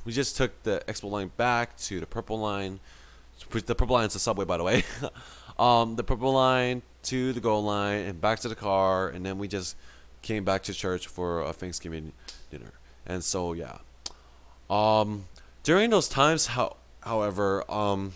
We 0.04 0.12
just 0.12 0.37
took 0.37 0.62
the 0.62 0.82
Expo 0.88 1.11
line 1.11 1.30
back 1.37 1.76
to 1.78 2.00
the 2.00 2.06
Purple 2.06 2.38
line. 2.38 2.80
The 3.50 3.75
Purple 3.75 3.97
line 3.97 4.06
is 4.06 4.14
the 4.14 4.18
subway, 4.18 4.44
by 4.44 4.56
the 4.56 4.64
way. 4.64 4.85
um, 5.59 5.97
the 5.97 6.04
Purple 6.04 6.32
line 6.32 6.82
to 7.04 7.32
the 7.32 7.40
Gold 7.40 7.64
line 7.64 8.00
and 8.00 8.20
back 8.20 8.40
to 8.40 8.49
the 8.49 8.54
car, 8.54 9.09
and 9.09 9.25
then 9.25 9.38
we 9.38 9.49
just 9.49 9.76
came 10.23 10.44
back 10.44 10.62
to 10.64 10.75
church 10.75 11.06
for 11.06 11.42
a 11.42 11.52
Thanksgiving 11.52 12.12
dinner. 12.50 12.73
And 13.06 13.23
so 13.25 13.52
yeah, 13.52 13.78
um, 14.68 15.26
during 15.62 15.90
those 15.90 16.09
times, 16.09 16.47
how 16.47 16.76
however, 17.02 17.70
um, 17.70 18.12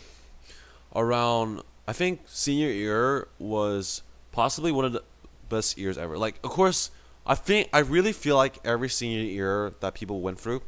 around 0.95 1.63
I 1.87 1.93
think 1.93 2.23
senior 2.27 2.71
year 2.71 3.29
was 3.39 4.03
possibly 4.33 4.73
one 4.73 4.85
of 4.85 4.93
the 4.93 5.03
best 5.49 5.77
years 5.77 5.99
ever. 5.99 6.17
Like, 6.17 6.39
of 6.43 6.51
course, 6.51 6.91
I 7.27 7.35
think 7.35 7.69
I 7.73 7.81
really 7.81 8.13
feel 8.13 8.37
like 8.37 8.59
every 8.65 8.89
senior 8.89 9.23
year 9.23 9.73
that 9.81 9.95
people 9.95 10.21
went 10.21 10.39
through 10.41 10.63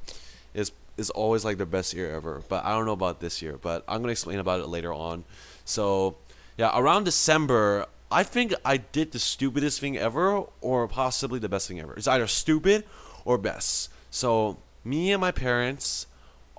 is 0.54 0.72
is 0.96 1.10
always 1.10 1.44
like 1.44 1.58
the 1.58 1.66
best 1.66 1.92
year 1.94 2.14
ever. 2.14 2.42
But 2.48 2.64
I 2.64 2.74
don't 2.74 2.86
know 2.86 2.92
about 2.92 3.20
this 3.20 3.42
year. 3.42 3.58
But 3.60 3.84
I'm 3.88 4.00
gonna 4.00 4.12
explain 4.12 4.38
about 4.38 4.60
it 4.60 4.68
later 4.68 4.92
on. 4.92 5.24
So, 5.64 6.16
yeah, 6.56 6.70
around 6.78 7.04
December, 7.04 7.86
I 8.10 8.22
think 8.22 8.54
I 8.64 8.76
did 8.76 9.12
the 9.12 9.18
stupidest 9.18 9.80
thing 9.80 9.96
ever, 9.96 10.44
or 10.60 10.86
possibly 10.86 11.38
the 11.38 11.48
best 11.48 11.68
thing 11.68 11.80
ever. 11.80 11.94
It's 11.94 12.08
either 12.08 12.26
stupid 12.26 12.84
or 13.24 13.36
best. 13.36 13.90
So, 14.10 14.58
me 14.84 15.12
and 15.12 15.20
my 15.20 15.32
parents, 15.32 16.06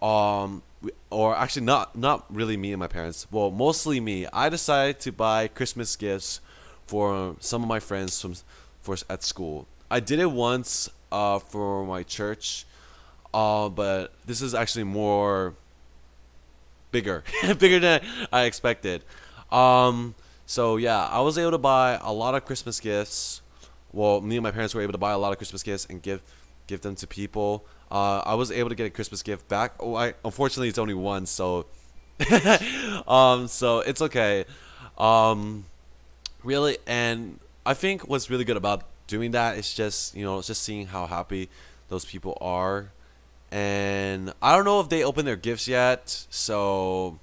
um, 0.01 0.62
or 1.10 1.36
actually 1.36 1.65
not 1.65 1.96
not 1.96 2.25
really 2.34 2.57
me 2.57 2.72
and 2.74 2.79
my 2.79 2.88
parents. 2.88 3.27
Well, 3.31 3.51
mostly 3.51 4.00
me. 4.00 4.27
I 4.31 4.50
decided 4.50 5.00
to 5.01 5.12
buy 5.12 5.48
Christmas 5.48 5.96
gifts 5.96 6.39
for 6.86 7.36
some 7.39 7.63
of 7.63 7.67
my 7.67 7.79
friends 7.79 8.19
from 8.22 8.36
for 8.81 8.96
at 9.10 9.24
school. 9.24 9.67
I 9.89 10.00
did 10.00 10.19
it 10.19 10.31
once 10.31 10.89
uh, 11.12 11.39
for 11.39 11.86
my 11.86 12.03
church, 12.03 12.65
uh, 13.34 13.69
but 13.69 14.13
this 14.25 14.41
is 14.41 14.53
actually 14.53 14.84
more 14.84 15.55
bigger, 16.91 17.24
bigger 17.60 17.79
than 17.79 18.01
I 18.31 18.43
expected. 18.43 19.03
Um, 19.51 20.15
so 20.46 20.77
yeah, 20.77 21.05
I 21.05 21.22
was 21.22 21.38
able 21.38 21.51
to 21.51 21.57
buy 21.57 22.00
a 22.01 22.12
lot 22.12 22.36
of 22.36 22.46
Christmas 22.46 22.79
gifts. 22.79 23.41
Well, 23.93 24.22
me 24.22 24.38
and 24.38 24.43
my 24.43 24.51
parents 24.51 24.75
were 24.75 24.81
able 24.81 24.93
to 24.93 24.98
buy 24.98 25.12
a 25.12 25.17
lot 25.17 25.31
of 25.31 25.38
Christmas 25.38 25.63
gifts 25.63 25.86
and 25.89 26.01
give 26.01 26.22
give 26.67 26.81
them 26.81 26.96
to 26.96 27.07
people. 27.07 27.65
Uh, 27.91 28.22
I 28.25 28.36
was 28.36 28.51
able 28.51 28.70
to 28.70 28.75
get 28.75 28.86
a 28.86 28.89
Christmas 28.89 29.24
gift 29.24 29.48
back. 29.48 29.74
Oh, 29.79 29.96
I 29.96 30.13
unfortunately 30.25 30.70
it's 30.70 30.77
only 30.77 30.94
one, 30.94 31.25
so 31.25 31.65
um, 33.08 33.48
so 33.48 33.79
it's 33.79 34.01
okay. 34.01 34.46
Um, 34.98 35.65
really, 36.44 36.77
and 36.88 37.39
I 37.65 37.74
think 37.74 38.08
what's 38.08 38.29
really 38.29 38.44
good 38.44 38.58
about 38.58 38.84
doing 39.08 39.32
that 39.32 39.58
is 39.58 39.74
just 39.74 40.15
you 40.15 40.24
know 40.24 40.41
just 40.41 40.63
seeing 40.63 40.88
how 40.88 41.06
happy 41.06 41.50
those 41.89 42.06
people 42.06 42.38
are, 42.41 42.91
and 43.51 44.34
I 44.41 44.56
don't 44.56 44.65
know 44.65 44.79
if 44.79 44.89
they 44.89 45.03
opened 45.03 45.27
their 45.27 45.36
gifts 45.36 45.67
yet, 45.67 46.25
so. 46.29 47.20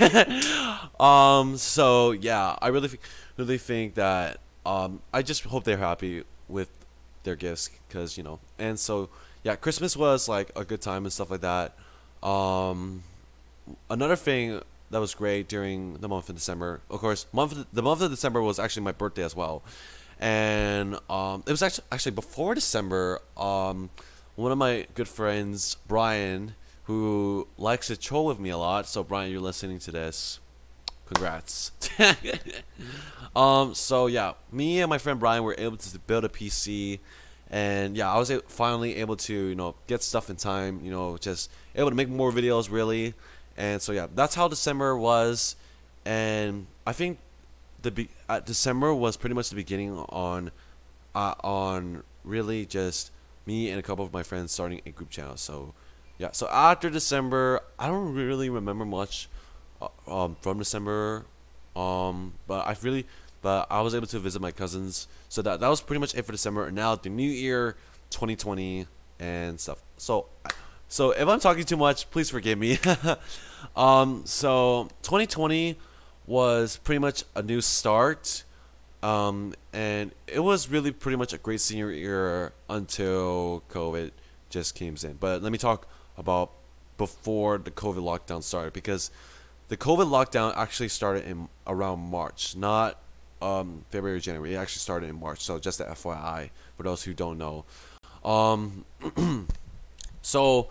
um. 1.00 1.56
So 1.56 2.12
yeah, 2.12 2.56
I 2.62 2.68
really, 2.68 2.90
really 3.36 3.58
think 3.58 3.94
that 3.94 4.38
um. 4.64 5.00
I 5.12 5.22
just 5.22 5.44
hope 5.44 5.64
they're 5.64 5.78
happy 5.78 6.22
with 6.48 6.68
their 7.24 7.34
gifts 7.36 7.70
because 7.88 8.16
you 8.16 8.22
know, 8.22 8.38
and 8.58 8.78
so 8.78 9.08
yeah, 9.44 9.56
Christmas 9.56 9.96
was 9.96 10.28
like 10.28 10.50
a 10.56 10.64
good 10.64 10.80
time 10.80 11.04
and 11.04 11.12
stuff 11.12 11.30
like 11.30 11.40
that. 11.40 11.74
Um, 12.22 13.02
another 13.90 14.16
thing 14.16 14.60
that 14.90 14.98
was 14.98 15.14
great 15.14 15.48
during 15.48 15.94
the 15.94 16.08
month 16.08 16.28
of 16.28 16.36
December, 16.36 16.80
of 16.90 17.00
course, 17.00 17.26
month 17.32 17.66
the 17.72 17.82
month 17.82 18.02
of 18.02 18.10
December 18.10 18.40
was 18.40 18.58
actually 18.58 18.84
my 18.84 18.92
birthday 18.92 19.24
as 19.24 19.34
well, 19.34 19.62
and 20.20 20.98
um, 21.10 21.42
it 21.46 21.50
was 21.50 21.62
actually 21.62 21.84
actually 21.90 22.12
before 22.12 22.54
December. 22.54 23.20
Um, 23.36 23.90
one 24.34 24.50
of 24.50 24.58
my 24.58 24.86
good 24.94 25.08
friends, 25.08 25.76
Brian, 25.86 26.54
who 26.84 27.48
likes 27.58 27.88
to 27.88 27.96
troll 27.96 28.26
with 28.26 28.38
me 28.38 28.50
a 28.50 28.56
lot. 28.56 28.86
So 28.86 29.02
Brian, 29.04 29.30
you're 29.30 29.40
listening 29.40 29.78
to 29.80 29.90
this. 29.90 30.40
Congrats. 31.06 31.72
um, 33.36 33.74
so 33.74 34.06
yeah, 34.06 34.32
me 34.50 34.80
and 34.80 34.88
my 34.88 34.98
friend 34.98 35.20
Brian 35.20 35.42
were 35.42 35.54
able 35.58 35.76
to 35.76 35.98
build 35.98 36.24
a 36.24 36.28
PC 36.28 37.00
and 37.52 37.96
yeah, 37.96 38.10
I 38.10 38.18
was 38.18 38.32
finally 38.48 38.96
able 38.96 39.16
to 39.16 39.34
you 39.34 39.54
know 39.54 39.74
get 39.86 40.02
stuff 40.02 40.30
in 40.30 40.36
time. 40.36 40.80
You 40.82 40.90
know, 40.90 41.18
just 41.18 41.50
able 41.76 41.90
to 41.90 41.94
make 41.94 42.08
more 42.08 42.32
videos 42.32 42.70
really, 42.70 43.14
and 43.56 43.80
so 43.80 43.92
yeah, 43.92 44.06
that's 44.14 44.34
how 44.34 44.48
December 44.48 44.96
was, 44.96 45.54
and 46.04 46.66
I 46.86 46.92
think 46.92 47.18
the 47.82 47.90
be- 47.90 48.08
uh, 48.28 48.40
December 48.40 48.94
was 48.94 49.16
pretty 49.16 49.34
much 49.34 49.50
the 49.50 49.56
beginning 49.56 49.92
on, 49.96 50.50
uh, 51.14 51.34
on 51.44 52.02
really 52.24 52.64
just 52.64 53.10
me 53.44 53.68
and 53.70 53.78
a 53.78 53.82
couple 53.82 54.04
of 54.04 54.12
my 54.12 54.22
friends 54.22 54.52
starting 54.52 54.80
a 54.86 54.90
group 54.90 55.10
channel. 55.10 55.36
So 55.36 55.74
yeah, 56.18 56.30
so 56.32 56.48
after 56.50 56.88
December, 56.88 57.60
I 57.78 57.88
don't 57.88 58.14
really 58.14 58.48
remember 58.48 58.84
much, 58.84 59.28
uh, 59.80 59.88
um, 60.06 60.36
from 60.40 60.58
December, 60.58 61.26
um, 61.74 62.34
but 62.46 62.66
I 62.66 62.76
really 62.82 63.06
but 63.42 63.66
I 63.70 63.82
was 63.82 63.94
able 63.94 64.06
to 64.06 64.18
visit 64.18 64.40
my 64.40 64.52
cousins. 64.52 65.08
So 65.28 65.42
that 65.42 65.60
that 65.60 65.68
was 65.68 65.80
pretty 65.80 66.00
much 66.00 66.14
it 66.14 66.24
for 66.24 66.32
December. 66.32 66.66
And 66.66 66.76
now 66.76 66.94
the 66.94 67.10
new 67.10 67.28
year, 67.28 67.76
2020 68.10 68.86
and 69.20 69.60
stuff. 69.60 69.82
So 69.98 70.26
so 70.88 71.10
if 71.10 71.26
I'm 71.26 71.40
talking 71.40 71.64
too 71.64 71.76
much, 71.76 72.10
please 72.10 72.30
forgive 72.30 72.58
me. 72.58 72.78
um, 73.76 74.22
so 74.24 74.88
2020 75.02 75.76
was 76.26 76.76
pretty 76.78 76.98
much 76.98 77.24
a 77.34 77.42
new 77.42 77.60
start. 77.60 78.44
Um, 79.02 79.54
and 79.72 80.12
it 80.26 80.40
was 80.40 80.68
really 80.68 80.92
pretty 80.92 81.16
much 81.16 81.32
a 81.32 81.38
great 81.38 81.60
senior 81.60 81.90
year 81.90 82.52
until 82.68 83.64
COVID 83.70 84.12
just 84.50 84.74
came 84.74 84.96
in. 85.02 85.14
But 85.14 85.42
let 85.42 85.50
me 85.50 85.58
talk 85.58 85.88
about 86.16 86.52
before 86.98 87.58
the 87.58 87.70
COVID 87.70 88.02
lockdown 88.02 88.42
started 88.42 88.72
because 88.72 89.10
the 89.68 89.76
COVID 89.76 90.06
lockdown 90.06 90.54
actually 90.56 90.88
started 90.88 91.24
in 91.24 91.48
around 91.66 91.98
March, 92.00 92.54
not 92.54 92.98
um, 93.42 93.84
February, 93.90 94.20
January. 94.20 94.54
It 94.54 94.56
actually 94.56 94.80
started 94.80 95.10
in 95.10 95.18
March. 95.18 95.40
So 95.40 95.58
just 95.58 95.78
the 95.78 95.84
FYI 95.84 96.50
for 96.76 96.82
those 96.84 97.02
who 97.02 97.12
don't 97.12 97.38
know. 97.38 97.64
Um, 98.24 98.84
so 100.22 100.70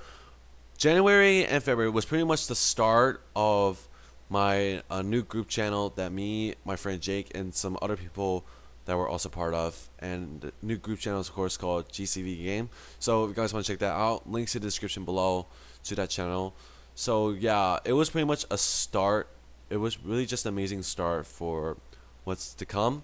January 0.77 1.45
and 1.45 1.61
February 1.61 1.91
was 1.91 2.05
pretty 2.05 2.23
much 2.23 2.47
the 2.47 2.55
start 2.55 3.23
of 3.35 3.87
my 4.29 4.81
uh, 4.89 5.01
new 5.01 5.21
group 5.21 5.49
channel 5.49 5.89
that 5.97 6.11
me, 6.11 6.55
my 6.63 6.77
friend 6.77 7.01
Jake, 7.01 7.35
and 7.35 7.53
some 7.53 7.77
other 7.81 7.97
people 7.97 8.45
that 8.85 8.97
were 8.97 9.07
also 9.07 9.29
part 9.29 9.53
of. 9.53 9.89
And 9.99 10.41
the 10.41 10.53
new 10.61 10.77
group 10.77 10.99
channel 10.99 11.19
is 11.19 11.27
of 11.27 11.35
course 11.35 11.57
called 11.57 11.89
GCV 11.89 12.43
Game. 12.43 12.69
So 12.99 13.25
if 13.25 13.29
you 13.29 13.35
guys 13.35 13.53
want 13.53 13.65
to 13.65 13.71
check 13.71 13.79
that 13.79 13.93
out, 13.93 14.29
links 14.29 14.55
in 14.55 14.61
the 14.61 14.67
description 14.67 15.05
below 15.05 15.47
to 15.83 15.95
that 15.95 16.09
channel. 16.09 16.55
So 16.95 17.31
yeah, 17.31 17.79
it 17.83 17.93
was 17.93 18.09
pretty 18.09 18.25
much 18.25 18.45
a 18.49 18.57
start. 18.57 19.27
It 19.69 19.77
was 19.77 20.03
really 20.03 20.25
just 20.25 20.45
an 20.45 20.49
amazing 20.49 20.83
start 20.83 21.25
for 21.25 21.77
what's 22.23 22.53
to 22.55 22.65
come. 22.65 23.03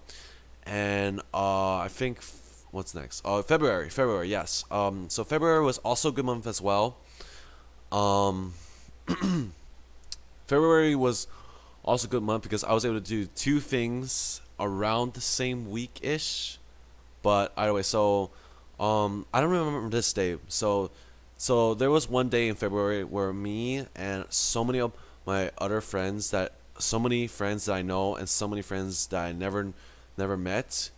And 0.64 1.20
uh, 1.32 1.76
I 1.78 1.88
think 1.88 2.20
what's 2.70 2.94
next? 2.94 3.22
Uh, 3.24 3.42
February. 3.42 3.88
February, 3.90 4.28
yes. 4.28 4.64
Um, 4.70 5.08
so 5.08 5.24
February 5.24 5.64
was 5.64 5.78
also 5.78 6.10
a 6.10 6.12
good 6.12 6.24
month 6.24 6.46
as 6.46 6.60
well. 6.60 6.96
Um, 7.90 8.54
February 10.46 10.94
was 10.94 11.26
also 11.84 12.06
a 12.06 12.10
good 12.10 12.22
month 12.22 12.42
because 12.42 12.64
I 12.64 12.72
was 12.72 12.84
able 12.84 13.00
to 13.00 13.00
do 13.00 13.26
two 13.26 13.60
things 13.60 14.40
around 14.60 15.14
the 15.14 15.20
same 15.20 15.70
week 15.70 15.98
ish. 16.02 16.58
But 17.22 17.52
either 17.56 17.72
way, 17.72 17.82
so 17.82 18.30
um, 18.78 19.26
I 19.32 19.40
don't 19.40 19.50
remember 19.50 19.88
this 19.88 20.12
day. 20.12 20.36
So 20.48 20.90
so 21.36 21.74
there 21.74 21.90
was 21.90 22.08
one 22.08 22.28
day 22.28 22.48
in 22.48 22.56
February 22.56 23.04
where 23.04 23.32
me 23.32 23.86
and 23.94 24.24
so 24.28 24.64
many 24.64 24.80
of 24.80 24.92
my 25.24 25.52
other 25.58 25.80
friends 25.80 26.32
that 26.32 26.52
so 26.78 26.98
many 26.98 27.26
friends 27.26 27.66
that 27.66 27.74
I 27.74 27.82
know 27.82 28.16
and 28.16 28.28
so 28.28 28.48
many 28.48 28.62
friends 28.62 29.06
that 29.08 29.24
I 29.24 29.32
never 29.32 29.72
never 30.16 30.36
met. 30.36 30.90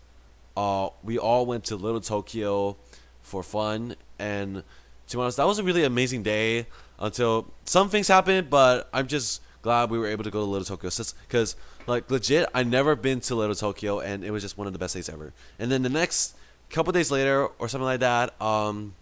Uh, 0.56 0.90
we 1.02 1.18
all 1.18 1.46
went 1.46 1.64
to 1.64 1.76
Little 1.76 2.00
Tokyo 2.00 2.76
for 3.22 3.42
fun, 3.42 3.94
and 4.18 4.62
to 5.08 5.16
be 5.16 5.20
honest, 5.20 5.36
that 5.36 5.46
was 5.46 5.58
a 5.58 5.62
really 5.62 5.84
amazing 5.84 6.22
day 6.22 6.66
until 6.98 7.46
some 7.64 7.88
things 7.88 8.08
happened. 8.08 8.50
But 8.50 8.88
I'm 8.92 9.06
just 9.06 9.42
glad 9.62 9.90
we 9.90 9.98
were 9.98 10.08
able 10.08 10.24
to 10.24 10.30
go 10.30 10.40
to 10.40 10.44
Little 10.44 10.64
Tokyo 10.64 10.90
because, 11.28 11.56
like, 11.86 12.10
legit, 12.10 12.48
I 12.54 12.62
never 12.62 12.96
been 12.96 13.20
to 13.20 13.34
Little 13.34 13.54
Tokyo, 13.54 14.00
and 14.00 14.24
it 14.24 14.30
was 14.30 14.42
just 14.42 14.58
one 14.58 14.66
of 14.66 14.72
the 14.72 14.78
best 14.78 14.94
days 14.94 15.08
ever. 15.08 15.32
And 15.58 15.70
then 15.70 15.82
the 15.82 15.88
next 15.88 16.36
couple 16.70 16.92
days 16.92 17.10
later, 17.10 17.46
or 17.46 17.68
something 17.68 17.84
like 17.84 18.00
that, 18.00 18.40
um, 18.40 18.94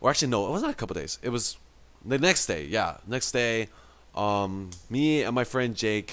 or 0.00 0.10
actually 0.10 0.28
no, 0.28 0.46
it 0.48 0.50
was 0.50 0.62
not 0.62 0.70
a 0.70 0.74
couple 0.74 0.94
days. 0.94 1.18
It 1.22 1.30
was 1.30 1.58
the 2.04 2.18
next 2.18 2.46
day. 2.46 2.64
Yeah, 2.64 2.98
next 3.06 3.32
day 3.32 3.68
um, 4.14 4.70
me 4.90 5.22
and 5.22 5.34
my 5.34 5.44
friend 5.44 5.74
Jake, 5.74 6.12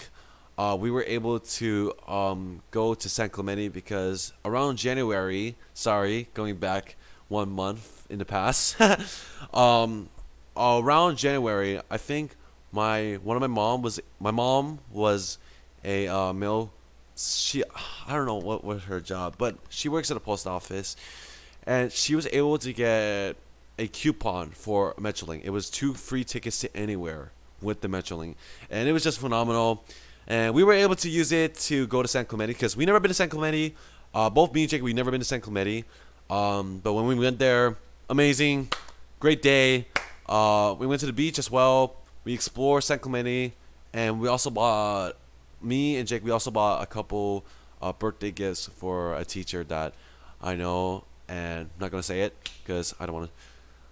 uh, 0.58 0.78
we 0.80 0.90
were 0.90 1.04
able 1.04 1.40
to 1.40 1.94
um, 2.08 2.62
go 2.72 2.94
to 2.94 3.10
San 3.10 3.30
Clemente 3.30 3.68
because 3.68 4.32
around 4.46 4.78
January, 4.78 5.56
sorry, 5.74 6.30
going 6.34 6.56
back 6.56 6.96
one 7.28 7.50
month 7.50 8.06
in 8.10 8.20
the 8.20 8.26
past, 8.26 8.78
um, 9.54 10.10
around 10.56 11.18
January, 11.18 11.82
I 11.90 11.98
think 11.98 12.36
my 12.72 13.16
one 13.24 13.36
of 13.36 13.42
my 13.42 13.48
mom 13.48 13.82
was 13.82 14.00
my 14.20 14.32
mom 14.32 14.80
was 14.92 15.38
a 15.84 16.08
uh, 16.08 16.34
mill. 16.34 16.72
She 17.18 17.64
I 18.08 18.14
don't 18.14 18.26
know 18.26 18.36
what 18.36 18.64
was 18.64 18.84
her 18.84 19.02
job, 19.02 19.36
but 19.38 19.58
she 19.70 19.90
works 19.90 20.12
at 20.12 20.18
a 20.18 20.22
post 20.22 20.48
office, 20.48 20.96
and 21.66 21.92
she 21.92 22.16
was 22.16 22.28
able 22.32 22.58
to 22.60 22.72
get 22.72 23.36
a 23.78 23.88
coupon 23.88 24.52
for 24.52 24.94
Metrolink. 24.96 25.42
It 25.44 25.50
was 25.50 25.70
two 25.70 25.94
free 25.94 26.24
tickets 26.24 26.60
to 26.62 26.78
anywhere 26.78 27.32
with 27.62 27.82
the 27.82 27.88
Metrolink, 27.88 28.36
and 28.70 28.88
it 28.88 28.94
was 28.94 29.04
just 29.04 29.20
phenomenal. 29.20 29.84
And 30.28 30.56
we 30.56 30.64
were 30.64 30.74
able 30.74 30.96
to 30.96 31.10
use 31.10 31.32
it 31.32 31.56
to 31.70 31.86
go 31.88 32.02
to 32.02 32.08
San 32.08 32.26
Clemente 32.26 32.54
because 32.54 32.76
we 32.76 32.86
never 32.86 33.00
been 33.00 33.10
to 33.10 33.16
San 33.16 33.30
Clemente. 33.30 33.76
Uh, 34.14 34.30
both 34.30 34.54
me 34.54 34.62
and 34.62 34.70
Jake, 34.70 34.82
we 34.82 34.94
never 34.94 35.12
been 35.12 35.22
to 35.22 35.26
San 35.26 35.42
Clemente. 35.42 35.86
Um, 36.30 36.80
but 36.84 36.94
when 36.94 37.06
we 37.06 37.16
went 37.16 37.38
there, 37.38 37.78
amazing, 38.10 38.70
great 39.20 39.42
day. 39.42 39.88
Uh, 40.28 40.76
we 40.78 40.88
went 40.88 41.00
to 41.02 41.06
the 41.06 41.14
beach 41.14 41.38
as 41.38 41.52
well. 41.52 41.98
We 42.24 42.34
explored 42.34 42.84
San 42.84 42.98
Clemente, 43.00 43.54
and 43.94 44.20
we 44.20 44.28
also 44.28 44.50
bought 44.50 45.16
me 45.62 45.98
and 45.98 46.08
Jake. 46.08 46.24
We 46.24 46.32
also 46.32 46.50
bought 46.50 46.82
a 46.82 46.86
couple 46.88 47.46
uh, 47.82 47.94
birthday 47.94 48.32
gifts 48.32 48.68
for 48.68 49.16
a 49.16 49.26
teacher 49.26 49.64
that 49.66 49.94
I 50.42 50.56
know, 50.56 51.04
and 51.28 51.62
I'm 51.62 51.70
not 51.80 51.92
gonna 51.92 52.04
say 52.04 52.22
it 52.22 52.36
because 52.64 52.96
I 53.00 53.06
don't 53.06 53.16
want 53.16 53.30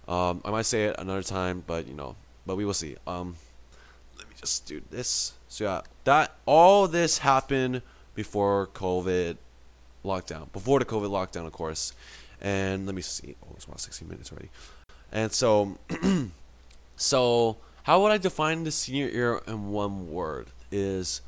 to. 0.06 0.12
Um, 0.12 0.42
I 0.44 0.50
might 0.50 0.66
say 0.66 0.84
it 0.84 0.96
another 0.98 1.22
time, 1.22 1.62
but 1.66 1.86
you 1.86 1.94
know, 1.94 2.16
but 2.44 2.56
we 2.56 2.64
will 2.64 2.74
see. 2.74 2.96
Um, 3.06 3.36
just 4.44 4.66
do 4.66 4.82
this. 4.90 5.32
So 5.48 5.64
yeah, 5.64 5.80
that 6.04 6.36
all 6.44 6.86
this 6.86 7.18
happened 7.18 7.80
before 8.14 8.68
COVID 8.74 9.38
lockdown, 10.04 10.52
before 10.52 10.78
the 10.78 10.84
COVID 10.84 11.08
lockdown, 11.08 11.46
of 11.46 11.52
course. 11.52 11.94
And 12.42 12.84
let 12.84 12.94
me 12.94 13.00
see. 13.00 13.36
Oh, 13.42 13.54
it's 13.54 13.64
about 13.64 13.80
16 13.80 14.06
minutes 14.06 14.30
already. 14.30 14.50
And 15.10 15.32
so, 15.32 15.78
so 16.96 17.56
how 17.84 18.02
would 18.02 18.12
I 18.12 18.18
define 18.18 18.64
the 18.64 18.70
senior 18.70 19.08
year 19.08 19.40
in 19.46 19.70
one 19.70 20.10
word? 20.10 20.48
Is 20.70 21.22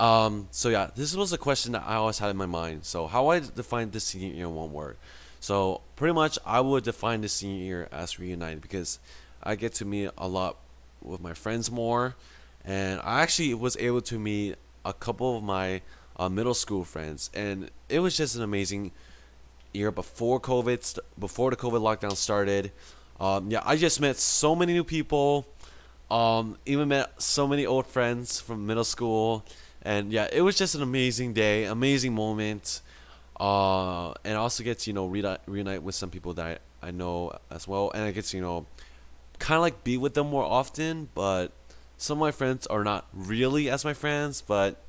um, 0.00 0.48
so 0.50 0.68
yeah, 0.68 0.90
this 0.96 1.14
was 1.14 1.32
a 1.32 1.38
question 1.38 1.72
that 1.72 1.84
I 1.86 1.94
always 1.94 2.18
had 2.18 2.30
in 2.30 2.36
my 2.36 2.46
mind. 2.46 2.84
So 2.84 3.06
how 3.06 3.28
I 3.28 3.38
define 3.38 3.92
the 3.92 4.00
senior 4.00 4.34
year 4.34 4.46
in 4.46 4.54
one 4.54 4.72
word? 4.72 4.96
So 5.38 5.82
pretty 5.94 6.14
much, 6.14 6.38
I 6.44 6.60
would 6.60 6.82
define 6.82 7.20
the 7.20 7.28
senior 7.28 7.64
year 7.64 7.88
as 7.92 8.18
reunited 8.18 8.62
because 8.62 8.98
I 9.44 9.54
get 9.54 9.74
to 9.74 9.84
meet 9.84 10.10
a 10.18 10.26
lot 10.26 10.56
with 11.00 11.20
my 11.20 11.34
friends 11.34 11.70
more 11.70 12.16
and 12.64 13.00
I 13.02 13.22
actually 13.22 13.54
was 13.54 13.76
able 13.76 14.00
to 14.02 14.18
meet 14.18 14.56
a 14.84 14.92
couple 14.92 15.36
of 15.36 15.42
my 15.42 15.82
uh, 16.16 16.28
middle 16.28 16.54
school 16.54 16.84
friends, 16.84 17.30
and 17.34 17.70
it 17.88 18.00
was 18.00 18.16
just 18.16 18.36
an 18.36 18.42
amazing 18.42 18.92
year 19.72 19.90
before 19.90 20.40
COVID, 20.40 20.82
st- 20.82 21.04
before 21.18 21.50
the 21.50 21.56
COVID 21.56 21.80
lockdown 21.80 22.16
started. 22.16 22.72
Um, 23.20 23.50
yeah, 23.50 23.62
I 23.64 23.76
just 23.76 24.00
met 24.00 24.16
so 24.16 24.54
many 24.54 24.72
new 24.72 24.84
people. 24.84 25.46
Um, 26.10 26.56
even 26.64 26.88
met 26.88 27.20
so 27.20 27.46
many 27.46 27.66
old 27.66 27.86
friends 27.86 28.40
from 28.40 28.66
middle 28.66 28.84
school, 28.84 29.44
and 29.82 30.10
yeah, 30.10 30.28
it 30.32 30.40
was 30.40 30.56
just 30.56 30.74
an 30.74 30.82
amazing 30.82 31.34
day, 31.34 31.64
amazing 31.64 32.14
moment. 32.14 32.80
Uh, 33.38 34.14
and 34.24 34.36
also 34.36 34.64
get 34.64 34.80
to 34.80 34.90
you 34.90 34.94
know 34.94 35.06
reunite, 35.06 35.40
reunite 35.46 35.82
with 35.82 35.94
some 35.94 36.10
people 36.10 36.34
that 36.34 36.60
I, 36.82 36.88
I 36.88 36.90
know 36.90 37.32
as 37.50 37.68
well, 37.68 37.90
and 37.94 38.04
I 38.04 38.10
get 38.10 38.24
to 38.26 38.36
you 38.36 38.42
know 38.42 38.66
kind 39.38 39.56
of 39.56 39.62
like 39.62 39.84
be 39.84 39.96
with 39.96 40.14
them 40.14 40.28
more 40.28 40.44
often, 40.44 41.08
but 41.14 41.52
some 41.98 42.18
of 42.18 42.20
my 42.20 42.30
friends 42.30 42.66
are 42.68 42.84
not 42.84 43.06
really 43.12 43.68
as 43.68 43.84
my 43.84 43.92
friends, 43.92 44.40
but 44.40 44.80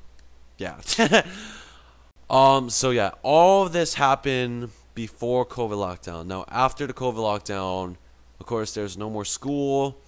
yeah. 0.56 0.80
um. 2.30 2.70
So 2.70 2.90
yeah, 2.90 3.10
all 3.22 3.68
this 3.68 3.94
happened 3.94 4.70
before 4.94 5.44
COVID 5.44 5.76
lockdown. 5.76 6.26
Now 6.26 6.44
after 6.48 6.86
the 6.86 6.94
COVID 6.94 7.16
lockdown, 7.16 7.96
of 8.38 8.46
course, 8.46 8.72
there's 8.72 8.96
no 8.96 9.10
more 9.10 9.24
school. 9.24 9.98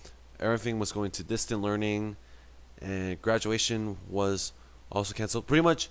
Everything 0.40 0.78
was 0.78 0.92
going 0.92 1.10
to 1.12 1.24
distant 1.24 1.60
learning, 1.60 2.16
and 2.80 3.20
graduation 3.20 3.98
was 4.08 4.52
also 4.90 5.12
canceled. 5.12 5.46
Pretty 5.46 5.62
much 5.62 5.88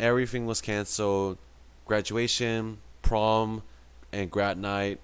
everything 0.00 0.44
was 0.44 0.60
canceled. 0.60 1.38
Graduation, 1.86 2.78
prom, 3.02 3.62
and 4.12 4.30
grad 4.30 4.58
night, 4.58 5.00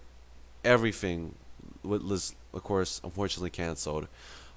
everything 0.64 1.34
was, 1.82 2.34
of 2.52 2.62
course, 2.62 3.00
unfortunately 3.04 3.50
canceled. 3.50 4.06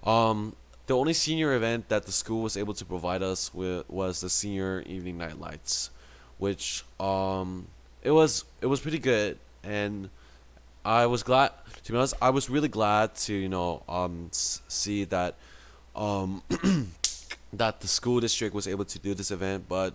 Um, 0.04 0.56
the 0.88 0.96
only 0.96 1.14
senior 1.14 1.54
event 1.54 1.90
that 1.90 2.06
the 2.06 2.12
school 2.12 2.42
was 2.42 2.58
able 2.58 2.74
to 2.74 2.86
provide 2.86 3.22
us 3.22 3.54
with 3.54 3.88
was 3.90 4.22
the 4.22 4.30
senior 4.30 4.82
evening 4.86 5.18
night 5.18 5.40
lights, 5.40 5.90
which 6.38 6.84
um 7.00 7.68
it 8.02 8.12
was 8.12 8.46
it 8.62 8.68
was 8.68 8.80
pretty 8.80 9.00
good. 9.00 9.38
And 9.64 10.10
I 10.84 11.06
was 11.06 11.24
glad 11.24 11.52
to 11.84 11.92
be 11.92 11.98
honest 11.98 12.16
I 12.22 12.30
was 12.30 12.50
really 12.50 12.70
glad 12.70 13.16
to 13.28 13.34
you 13.34 13.50
know 13.50 13.84
um 13.88 14.30
see 14.32 15.04
that 15.06 15.36
um 15.96 16.42
that 17.54 17.82
the 17.82 17.88
school 17.88 18.20
district 18.22 18.56
was 18.56 18.68
able 18.68 18.86
to 18.86 18.98
do 19.00 19.14
this 19.14 19.30
event. 19.30 19.66
But 19.68 19.94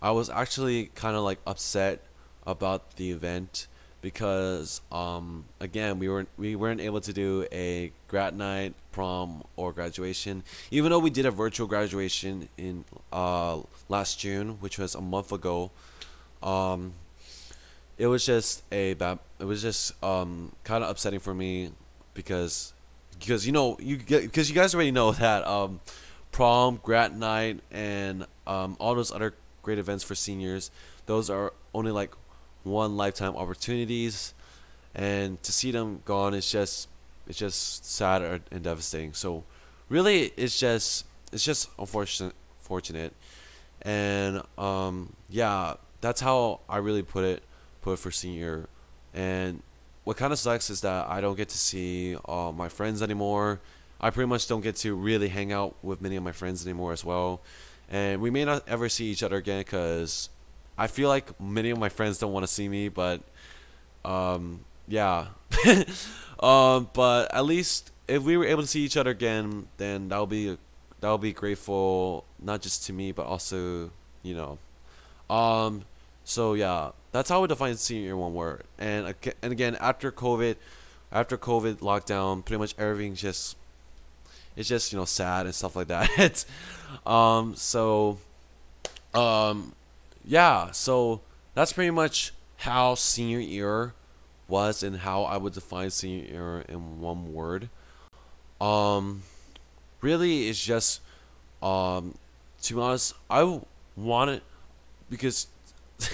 I 0.00 0.10
was 0.10 0.28
actually 0.28 0.86
kind 0.96 1.16
of 1.16 1.22
like 1.22 1.38
upset 1.46 2.02
about 2.44 2.96
the 2.96 3.12
event 3.12 3.68
because 4.00 4.80
um, 4.90 5.44
again 5.60 6.00
we 6.00 6.08
weren't 6.08 6.28
we 6.36 6.56
weren't 6.56 6.80
able 6.80 7.00
to 7.00 7.12
do 7.12 7.46
a 7.52 7.92
grad 8.08 8.36
night, 8.36 8.74
prom, 8.92 9.42
or 9.56 9.72
graduation. 9.72 10.44
Even 10.70 10.90
though 10.90 10.98
we 10.98 11.10
did 11.10 11.26
a 11.26 11.30
virtual 11.30 11.66
graduation 11.66 12.48
in 12.56 12.84
uh, 13.12 13.60
last 13.88 14.20
June, 14.20 14.58
which 14.60 14.78
was 14.78 14.94
a 14.94 15.00
month 15.00 15.32
ago, 15.32 15.70
um, 16.42 16.92
it 17.98 18.06
was 18.06 18.24
just 18.24 18.62
a 18.72 18.94
bad. 18.94 19.18
It 19.38 19.44
was 19.44 19.62
just 19.62 20.02
um, 20.04 20.52
kind 20.64 20.84
of 20.84 20.90
upsetting 20.90 21.20
for 21.20 21.34
me 21.34 21.72
because 22.14 22.72
because 23.18 23.46
you 23.46 23.52
know 23.52 23.76
you 23.80 23.98
because 23.98 24.48
you 24.48 24.54
guys 24.54 24.74
already 24.74 24.90
know 24.90 25.12
that 25.24 25.46
um, 25.46 25.80
prom, 26.30 26.80
grad 26.82 27.16
night, 27.16 27.60
and 27.70 28.26
um, 28.46 28.76
all 28.78 28.94
those 28.94 29.12
other 29.12 29.34
great 29.62 29.78
events 29.78 30.04
for 30.04 30.14
seniors. 30.14 30.70
Those 31.06 31.30
are 31.30 31.52
only 31.74 31.92
like 31.92 32.12
one 32.64 32.96
lifetime 32.96 33.36
opportunities, 33.36 34.34
and 34.94 35.42
to 35.42 35.52
see 35.52 35.70
them 35.70 36.02
gone 36.04 36.34
is 36.34 36.50
just 36.50 36.88
it's 37.26 37.38
just 37.38 37.84
sad 37.84 38.42
and 38.50 38.62
devastating. 38.62 39.12
So 39.12 39.44
really, 39.88 40.32
it's 40.36 40.58
just 40.58 41.06
it's 41.32 41.44
just 41.44 41.68
unfortunate, 41.78 42.34
fortunate, 42.60 43.14
and 43.82 44.42
um, 44.58 45.14
yeah, 45.28 45.74
that's 46.00 46.20
how 46.20 46.60
I 46.68 46.78
really 46.78 47.02
put 47.02 47.24
it 47.24 47.42
put 47.80 47.92
it 47.94 47.98
for 47.98 48.10
senior. 48.10 48.68
And 49.14 49.62
what 50.04 50.16
kind 50.16 50.32
of 50.32 50.38
sucks 50.38 50.70
is 50.70 50.80
that 50.82 51.08
I 51.08 51.20
don't 51.20 51.36
get 51.36 51.48
to 51.50 51.58
see 51.58 52.16
uh, 52.26 52.52
my 52.54 52.68
friends 52.68 53.02
anymore. 53.02 53.60
I 54.00 54.10
pretty 54.10 54.28
much 54.28 54.48
don't 54.48 54.62
get 54.62 54.76
to 54.76 54.94
really 54.94 55.28
hang 55.28 55.52
out 55.52 55.76
with 55.82 56.00
many 56.00 56.16
of 56.16 56.24
my 56.24 56.32
friends 56.32 56.66
anymore 56.66 56.92
as 56.92 57.04
well. 57.04 57.40
And 57.88 58.20
we 58.20 58.30
may 58.30 58.44
not 58.44 58.66
ever 58.66 58.88
see 58.88 59.06
each 59.06 59.22
other 59.22 59.36
again 59.36 59.60
because 59.60 60.28
I 60.76 60.86
feel 60.88 61.08
like 61.08 61.38
many 61.40 61.70
of 61.70 61.78
my 61.78 61.88
friends 61.88 62.18
don't 62.18 62.32
want 62.32 62.44
to 62.44 62.52
see 62.52 62.68
me, 62.68 62.88
but 62.88 63.20
um, 64.04 64.64
yeah. 64.88 65.26
um, 66.42 66.90
but 66.92 67.32
at 67.34 67.44
least 67.44 67.90
if 68.08 68.22
we 68.22 68.36
were 68.36 68.44
able 68.44 68.62
to 68.62 68.68
see 68.68 68.80
each 68.80 68.96
other 68.96 69.10
again, 69.10 69.68
then 69.76 70.08
that 70.08 70.18
would 70.18 70.28
be 70.28 70.58
that 71.00 71.10
would 71.10 71.20
be 71.20 71.32
grateful 71.32 72.24
not 72.40 72.60
just 72.60 72.86
to 72.86 72.92
me 72.92 73.12
but 73.12 73.26
also 73.26 73.90
you 74.22 74.34
know. 74.34 74.58
Um, 75.34 75.84
so 76.24 76.54
yeah, 76.54 76.90
that's 77.12 77.28
how 77.30 77.40
we 77.42 77.48
define 77.48 77.76
senior 77.76 78.10
in 78.10 78.18
one 78.18 78.34
word. 78.34 78.64
And 78.78 79.14
and 79.42 79.52
again, 79.52 79.76
after 79.80 80.12
COVID, 80.12 80.56
after 81.10 81.38
COVID 81.38 81.76
lockdown, 81.76 82.44
pretty 82.44 82.58
much 82.58 82.74
everything 82.78 83.14
just 83.14 83.56
it's 84.56 84.68
just 84.68 84.92
you 84.92 84.98
know 84.98 85.04
sad 85.04 85.46
and 85.46 85.54
stuff 85.54 85.76
like 85.76 85.88
that. 85.88 86.44
um, 87.06 87.54
so, 87.56 88.18
um, 89.14 89.72
yeah, 90.24 90.70
so 90.72 91.20
that's 91.54 91.72
pretty 91.72 91.90
much 91.90 92.32
how 92.58 92.94
senior 92.94 93.40
year 93.40 93.94
was 94.52 94.82
and 94.82 94.98
how 94.98 95.24
I 95.24 95.38
would 95.38 95.54
define 95.54 95.90
senior 95.90 96.26
year 96.30 96.64
in 96.68 97.00
one 97.00 97.32
word. 97.32 97.70
Um, 98.60 99.22
really, 100.02 100.48
it's 100.48 100.62
just 100.62 101.00
um, 101.62 102.14
to 102.60 102.74
be 102.74 102.80
honest, 102.80 103.14
I 103.30 103.60
wanted 103.96 104.42
because 105.08 105.46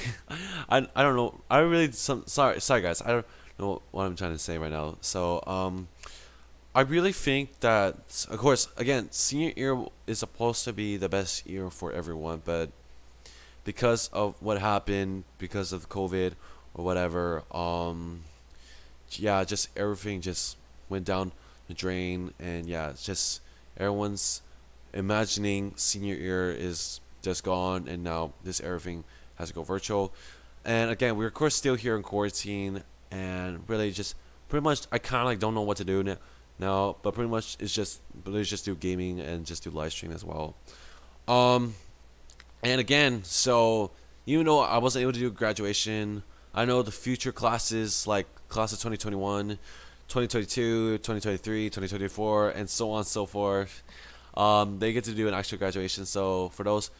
I, 0.68 0.86
I 0.94 1.02
don't 1.02 1.16
know. 1.16 1.40
I 1.50 1.58
really 1.58 1.90
some 1.90 2.22
sorry 2.26 2.60
sorry 2.60 2.82
guys. 2.82 3.02
I 3.02 3.08
don't 3.08 3.26
know 3.58 3.82
what 3.90 4.04
I'm 4.04 4.14
trying 4.14 4.32
to 4.32 4.38
say 4.38 4.56
right 4.56 4.70
now. 4.70 4.98
So 5.00 5.42
um, 5.44 5.88
I 6.74 6.82
really 6.82 7.12
think 7.12 7.58
that 7.60 7.96
of 8.30 8.38
course 8.38 8.68
again 8.76 9.08
senior 9.10 9.52
year 9.56 9.84
is 10.06 10.20
supposed 10.20 10.64
to 10.64 10.72
be 10.72 10.96
the 10.96 11.08
best 11.08 11.44
year 11.44 11.70
for 11.70 11.92
everyone, 11.92 12.42
but 12.44 12.70
because 13.64 14.08
of 14.12 14.36
what 14.40 14.60
happened 14.60 15.24
because 15.38 15.72
of 15.72 15.88
COVID 15.88 16.32
or 16.74 16.84
whatever, 16.84 17.42
um, 17.50 18.22
yeah, 19.12 19.44
just 19.44 19.68
everything 19.76 20.20
just 20.20 20.56
went 20.88 21.04
down 21.04 21.32
the 21.68 21.74
drain, 21.74 22.32
and 22.38 22.66
yeah, 22.66 22.92
just 23.00 23.40
everyone's 23.76 24.42
imagining 24.92 25.72
senior 25.76 26.14
year 26.14 26.50
is 26.50 27.00
just 27.22 27.44
gone, 27.44 27.88
and 27.88 28.02
now 28.02 28.32
this 28.44 28.60
everything 28.60 29.04
has 29.36 29.48
to 29.48 29.54
go 29.54 29.62
virtual. 29.62 30.12
And 30.64 30.90
again, 30.90 31.16
we're 31.16 31.28
of 31.28 31.34
course 31.34 31.54
still 31.54 31.74
here 31.74 31.96
in 31.96 32.02
quarantine, 32.02 32.82
and 33.10 33.64
really 33.68 33.90
just 33.90 34.16
pretty 34.48 34.64
much 34.64 34.86
I 34.90 34.98
kind 34.98 35.22
of 35.22 35.26
like 35.26 35.38
don't 35.38 35.54
know 35.54 35.62
what 35.62 35.76
to 35.78 35.84
do 35.84 36.02
now. 36.02 36.16
Now, 36.60 36.96
but 37.02 37.14
pretty 37.14 37.30
much 37.30 37.56
it's 37.60 37.72
just 37.72 38.00
let's 38.26 38.48
just 38.48 38.64
do 38.64 38.74
gaming 38.74 39.20
and 39.20 39.46
just 39.46 39.62
do 39.62 39.70
live 39.70 39.92
stream 39.92 40.10
as 40.10 40.24
well. 40.24 40.56
Um, 41.28 41.74
and 42.64 42.80
again, 42.80 43.22
so 43.22 43.92
even 44.26 44.46
though 44.46 44.60
I 44.60 44.78
wasn't 44.78 45.02
able 45.02 45.12
to 45.12 45.20
do 45.20 45.30
graduation, 45.30 46.24
I 46.52 46.64
know 46.64 46.82
the 46.82 46.90
future 46.90 47.30
classes 47.30 48.06
like 48.06 48.26
class 48.48 48.72
of 48.72 48.78
2021, 48.78 49.58
2022, 50.08 50.98
2023, 50.98 51.64
2024, 51.70 52.50
and 52.50 52.68
so 52.68 52.90
on 52.90 52.98
and 52.98 53.06
so 53.06 53.26
forth. 53.26 53.82
Um, 54.34 54.78
they 54.78 54.92
get 54.92 55.04
to 55.04 55.12
do 55.12 55.28
an 55.28 55.34
actual 55.34 55.58
graduation. 55.58 56.06
So 56.06 56.48
for 56.50 56.64
those 56.64 56.90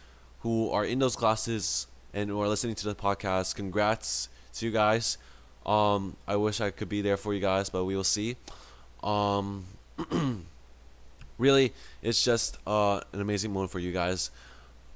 who 0.40 0.70
are 0.70 0.84
in 0.84 0.98
those 0.98 1.16
classes 1.16 1.87
and 2.12 2.30
who 2.30 2.40
are 2.40 2.48
listening 2.48 2.74
to 2.76 2.84
the 2.84 2.94
podcast, 2.94 3.54
congrats 3.54 4.28
to 4.54 4.66
you 4.66 4.72
guys. 4.72 5.18
Um, 5.64 6.16
I 6.26 6.37
wish 6.37 6.61
I 6.61 6.70
could 6.70 6.88
be 6.88 7.02
there 7.02 7.16
for 7.16 7.34
you 7.34 7.40
guys, 7.40 7.68
but 7.70 7.84
we 7.84 7.94
will 7.96 8.04
see. 8.04 8.37
Um, 9.02 9.64
really, 11.38 11.72
it's 12.02 12.22
just 12.22 12.58
uh, 12.66 13.00
an 13.12 13.20
amazing 13.20 13.52
moment 13.52 13.70
for 13.70 13.78
you 13.78 13.92
guys. 13.92 14.30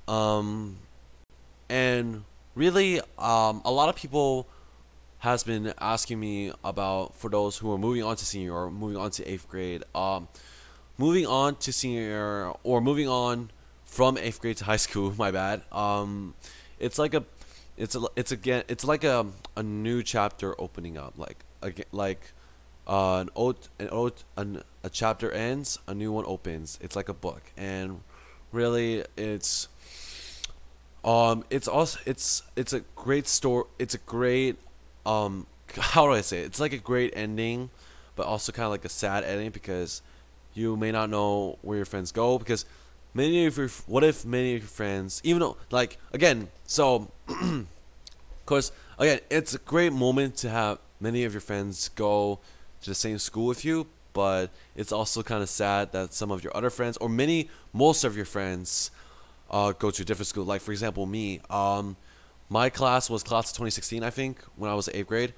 Um, 0.08 0.76
and 1.68 2.24
really, 2.54 3.00
um, 3.18 3.62
a 3.64 3.70
lot 3.70 3.88
of 3.88 3.96
people 3.96 4.46
has 5.22 5.44
been 5.44 5.72
asking 5.80 6.18
me 6.18 6.50
about 6.64 7.14
for 7.14 7.30
those 7.30 7.56
who 7.58 7.70
are 7.72 7.78
moving 7.78 8.02
on 8.02 8.16
to 8.16 8.26
senior 8.26 8.52
or 8.54 8.72
moving 8.72 8.96
on 8.96 9.08
to 9.08 9.24
eighth 9.24 9.48
grade. 9.48 9.84
Um, 9.94 10.26
moving 10.98 11.26
on 11.28 11.54
to 11.58 11.72
senior 11.72 12.52
or 12.64 12.80
moving 12.80 13.06
on 13.06 13.52
from 13.84 14.18
eighth 14.18 14.40
grade 14.40 14.56
to 14.56 14.64
high 14.64 14.78
school. 14.78 15.14
My 15.16 15.30
bad. 15.30 15.62
Um, 15.70 16.34
it's 16.80 16.98
like 16.98 17.14
a, 17.14 17.22
it's 17.76 17.94
a, 17.94 18.00
it's 18.16 18.32
again, 18.32 18.64
it's 18.66 18.82
like 18.82 19.04
a, 19.04 19.24
a 19.56 19.62
new 19.62 20.02
chapter 20.02 20.60
opening 20.60 20.98
up. 20.98 21.14
Like, 21.16 21.44
again, 21.62 21.86
like, 21.92 22.32
uh, 22.88 23.18
an 23.20 23.30
old, 23.36 23.68
an 23.78 23.90
old, 23.90 24.24
an, 24.36 24.64
a 24.82 24.90
chapter 24.90 25.30
ends, 25.30 25.78
a 25.86 25.94
new 25.94 26.10
one 26.10 26.24
opens. 26.26 26.80
It's 26.82 26.96
like 26.96 27.08
a 27.08 27.14
book, 27.14 27.44
and 27.56 28.00
really, 28.50 29.04
it's, 29.16 29.68
um, 31.04 31.44
it's 31.48 31.68
also, 31.68 32.00
it's, 32.06 32.42
it's 32.56 32.72
a 32.72 32.80
great 32.96 33.28
story. 33.28 33.66
It's 33.78 33.94
a 33.94 33.98
great, 33.98 34.56
um, 35.06 35.46
how 35.76 36.06
do 36.06 36.12
I 36.12 36.20
say 36.20 36.40
it? 36.40 36.46
It's 36.46 36.60
like 36.60 36.72
a 36.72 36.78
great 36.78 37.12
ending, 37.16 37.70
but 38.16 38.26
also 38.26 38.52
kind 38.52 38.66
of 38.66 38.70
like 38.70 38.84
a 38.84 38.88
sad 38.88 39.24
ending 39.24 39.50
because 39.50 40.02
you 40.54 40.76
may 40.76 40.92
not 40.92 41.10
know 41.10 41.58
where 41.62 41.76
your 41.76 41.86
friends 41.86 42.12
go 42.12 42.38
because 42.38 42.64
many 43.14 43.46
of 43.46 43.56
your 43.56 43.68
what 43.86 44.04
if 44.04 44.24
many 44.24 44.54
of 44.54 44.62
your 44.62 44.68
friends 44.68 45.20
even 45.24 45.40
though 45.40 45.56
like 45.70 45.98
again 46.12 46.48
so 46.66 47.10
of 47.28 47.66
course 48.46 48.72
again 48.98 49.20
it's 49.30 49.54
a 49.54 49.58
great 49.58 49.92
moment 49.92 50.36
to 50.36 50.48
have 50.48 50.78
many 51.00 51.24
of 51.24 51.32
your 51.32 51.40
friends 51.40 51.88
go 51.90 52.38
to 52.80 52.90
the 52.90 52.94
same 52.94 53.18
school 53.18 53.46
with 53.46 53.64
you 53.64 53.86
but 54.12 54.50
it's 54.76 54.92
also 54.92 55.22
kind 55.22 55.42
of 55.42 55.48
sad 55.48 55.92
that 55.92 56.12
some 56.12 56.30
of 56.30 56.44
your 56.44 56.54
other 56.56 56.70
friends 56.70 56.96
or 56.98 57.08
many 57.08 57.48
most 57.72 58.04
of 58.04 58.16
your 58.16 58.26
friends 58.26 58.90
uh, 59.50 59.72
go 59.72 59.90
to 59.90 60.02
a 60.02 60.04
different 60.04 60.26
school 60.26 60.44
like 60.44 60.60
for 60.60 60.72
example 60.72 61.06
me 61.06 61.40
um, 61.50 61.96
my 62.52 62.68
class 62.68 63.08
was 63.08 63.22
class 63.22 63.50
of 63.50 63.56
2016 63.56 64.02
i 64.04 64.10
think 64.10 64.38
when 64.56 64.70
i 64.70 64.74
was 64.74 64.88
eighth 64.92 65.06
grade. 65.06 65.32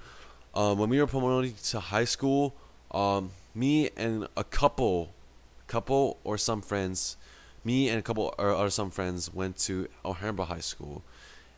Um, 0.55 0.79
when 0.79 0.89
we 0.89 1.01
were 1.01 1.07
promoting 1.07 1.55
to 1.71 1.81
high 1.81 2.05
school 2.05 2.55
um, 2.91 3.31
me 3.55 3.91
and 3.97 4.29
a 4.37 4.45
couple 4.45 5.13
couple 5.67 6.19
or 6.25 6.39
some 6.39 6.61
friends 6.61 7.17
me 7.65 7.89
and 7.89 7.99
a 7.99 8.03
couple 8.03 8.35
or, 8.39 8.51
or 8.51 8.71
some 8.71 8.91
friends 8.91 9.33
went 9.33 9.57
to 9.59 9.89
Alhambra 10.05 10.45
High 10.45 10.61
School, 10.61 11.03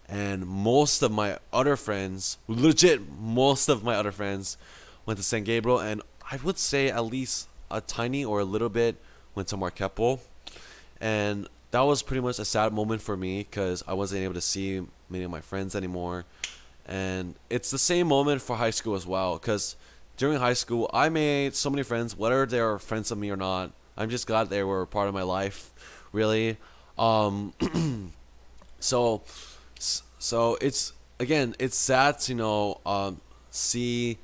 and 0.08 0.46
most 0.46 1.02
of 1.02 1.10
my 1.10 1.38
other 1.52 1.76
friends, 1.76 2.38
legit, 2.46 3.00
most 3.20 3.68
of 3.68 3.82
my 3.82 3.96
other 3.96 4.12
friends, 4.12 4.56
went 5.04 5.18
to 5.18 5.24
San 5.24 5.44
Gabriel, 5.44 5.80
and 5.80 6.02
I 6.30 6.36
would 6.36 6.58
say 6.58 6.88
at 6.88 7.04
least 7.04 7.48
a 7.70 7.80
tiny 7.80 8.24
or 8.24 8.40
a 8.40 8.44
little 8.44 8.68
bit 8.68 8.96
went 9.34 9.48
to 9.48 9.56
Mark 9.56 9.74
Keppel, 9.74 10.20
and 11.00 11.48
that 11.72 11.80
was 11.80 12.02
pretty 12.02 12.20
much 12.20 12.38
a 12.38 12.44
sad 12.44 12.72
moment 12.72 13.02
for 13.02 13.16
me 13.16 13.38
because 13.38 13.82
I 13.86 13.94
wasn't 13.94 14.22
able 14.22 14.34
to 14.34 14.40
see 14.40 14.82
many 15.08 15.24
of 15.24 15.30
my 15.30 15.40
friends 15.40 15.74
anymore, 15.74 16.24
and 16.86 17.34
it's 17.50 17.70
the 17.70 17.78
same 17.78 18.06
moment 18.08 18.42
for 18.42 18.56
high 18.56 18.70
school 18.70 18.94
as 18.94 19.06
well 19.06 19.38
because 19.38 19.76
during 20.16 20.38
high 20.38 20.54
school 20.54 20.90
I 20.92 21.08
made 21.08 21.54
so 21.54 21.70
many 21.70 21.82
friends, 21.82 22.16
whether 22.16 22.46
they're 22.46 22.78
friends 22.78 23.10
of 23.10 23.18
me 23.18 23.30
or 23.30 23.36
not. 23.36 23.72
I'm 23.98 24.10
just 24.10 24.26
glad 24.26 24.50
they 24.50 24.62
were 24.62 24.84
part 24.84 25.08
of 25.08 25.14
my 25.14 25.22
life 25.22 25.72
really. 26.12 26.56
Um, 26.98 27.52
so, 28.80 29.22
so 29.78 30.58
it's 30.60 30.92
again, 31.20 31.54
it's 31.58 31.76
sad 31.76 32.18
to 32.20 32.32
you 32.32 32.38
know 32.38 32.80
um, 32.86 33.20
see 33.50 34.18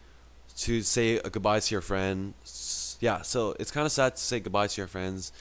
to 0.59 0.83
say 0.83 1.17
a 1.17 1.31
goodbye 1.31 1.61
to 1.61 1.75
your 1.75 1.81
friend. 1.81 2.35
Yeah, 3.01 3.23
so 3.23 3.55
it's 3.59 3.71
kind 3.71 3.85
of 3.85 3.93
sad 3.93 4.17
to 4.17 4.23
say 4.23 4.41
goodbye 4.41 4.69
to 4.69 4.81
your 4.81 4.89
friends, 4.89 5.33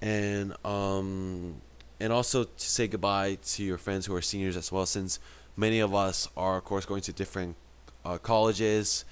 and 0.00 0.54
um, 0.64 1.60
and 2.00 2.12
also 2.12 2.44
to 2.44 2.52
say 2.56 2.88
goodbye 2.88 3.38
to 3.44 3.64
your 3.64 3.78
friends 3.78 4.06
who 4.06 4.14
are 4.14 4.22
seniors 4.22 4.56
as 4.56 4.70
well, 4.70 4.86
since 4.86 5.18
many 5.56 5.80
of 5.80 5.94
us 5.94 6.28
are 6.36 6.58
of 6.58 6.64
course 6.64 6.86
going 6.86 7.02
to 7.02 7.12
different 7.12 7.56
uh, 8.04 8.18
colleges, 8.18 9.04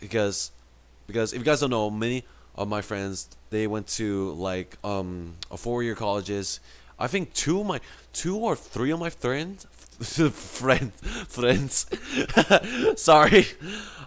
because 0.00 0.50
because 1.06 1.32
if 1.32 1.38
you 1.38 1.44
guys 1.44 1.60
don't 1.60 1.70
know, 1.70 1.90
many 1.90 2.24
of 2.54 2.68
my 2.68 2.80
friends 2.82 3.28
they 3.50 3.66
went 3.66 3.86
to 3.86 4.32
like 4.32 4.76
um 4.84 5.34
a 5.50 5.56
four 5.56 5.82
year 5.82 5.94
colleges. 5.94 6.60
I 6.98 7.08
think 7.08 7.34
two 7.34 7.60
of 7.60 7.66
my 7.66 7.80
two 8.12 8.36
or 8.38 8.56
three 8.56 8.90
of 8.90 8.98
my 8.98 9.10
friends 9.10 9.66
friends 10.00 10.92
friends. 11.28 11.86
Sorry. 13.00 13.46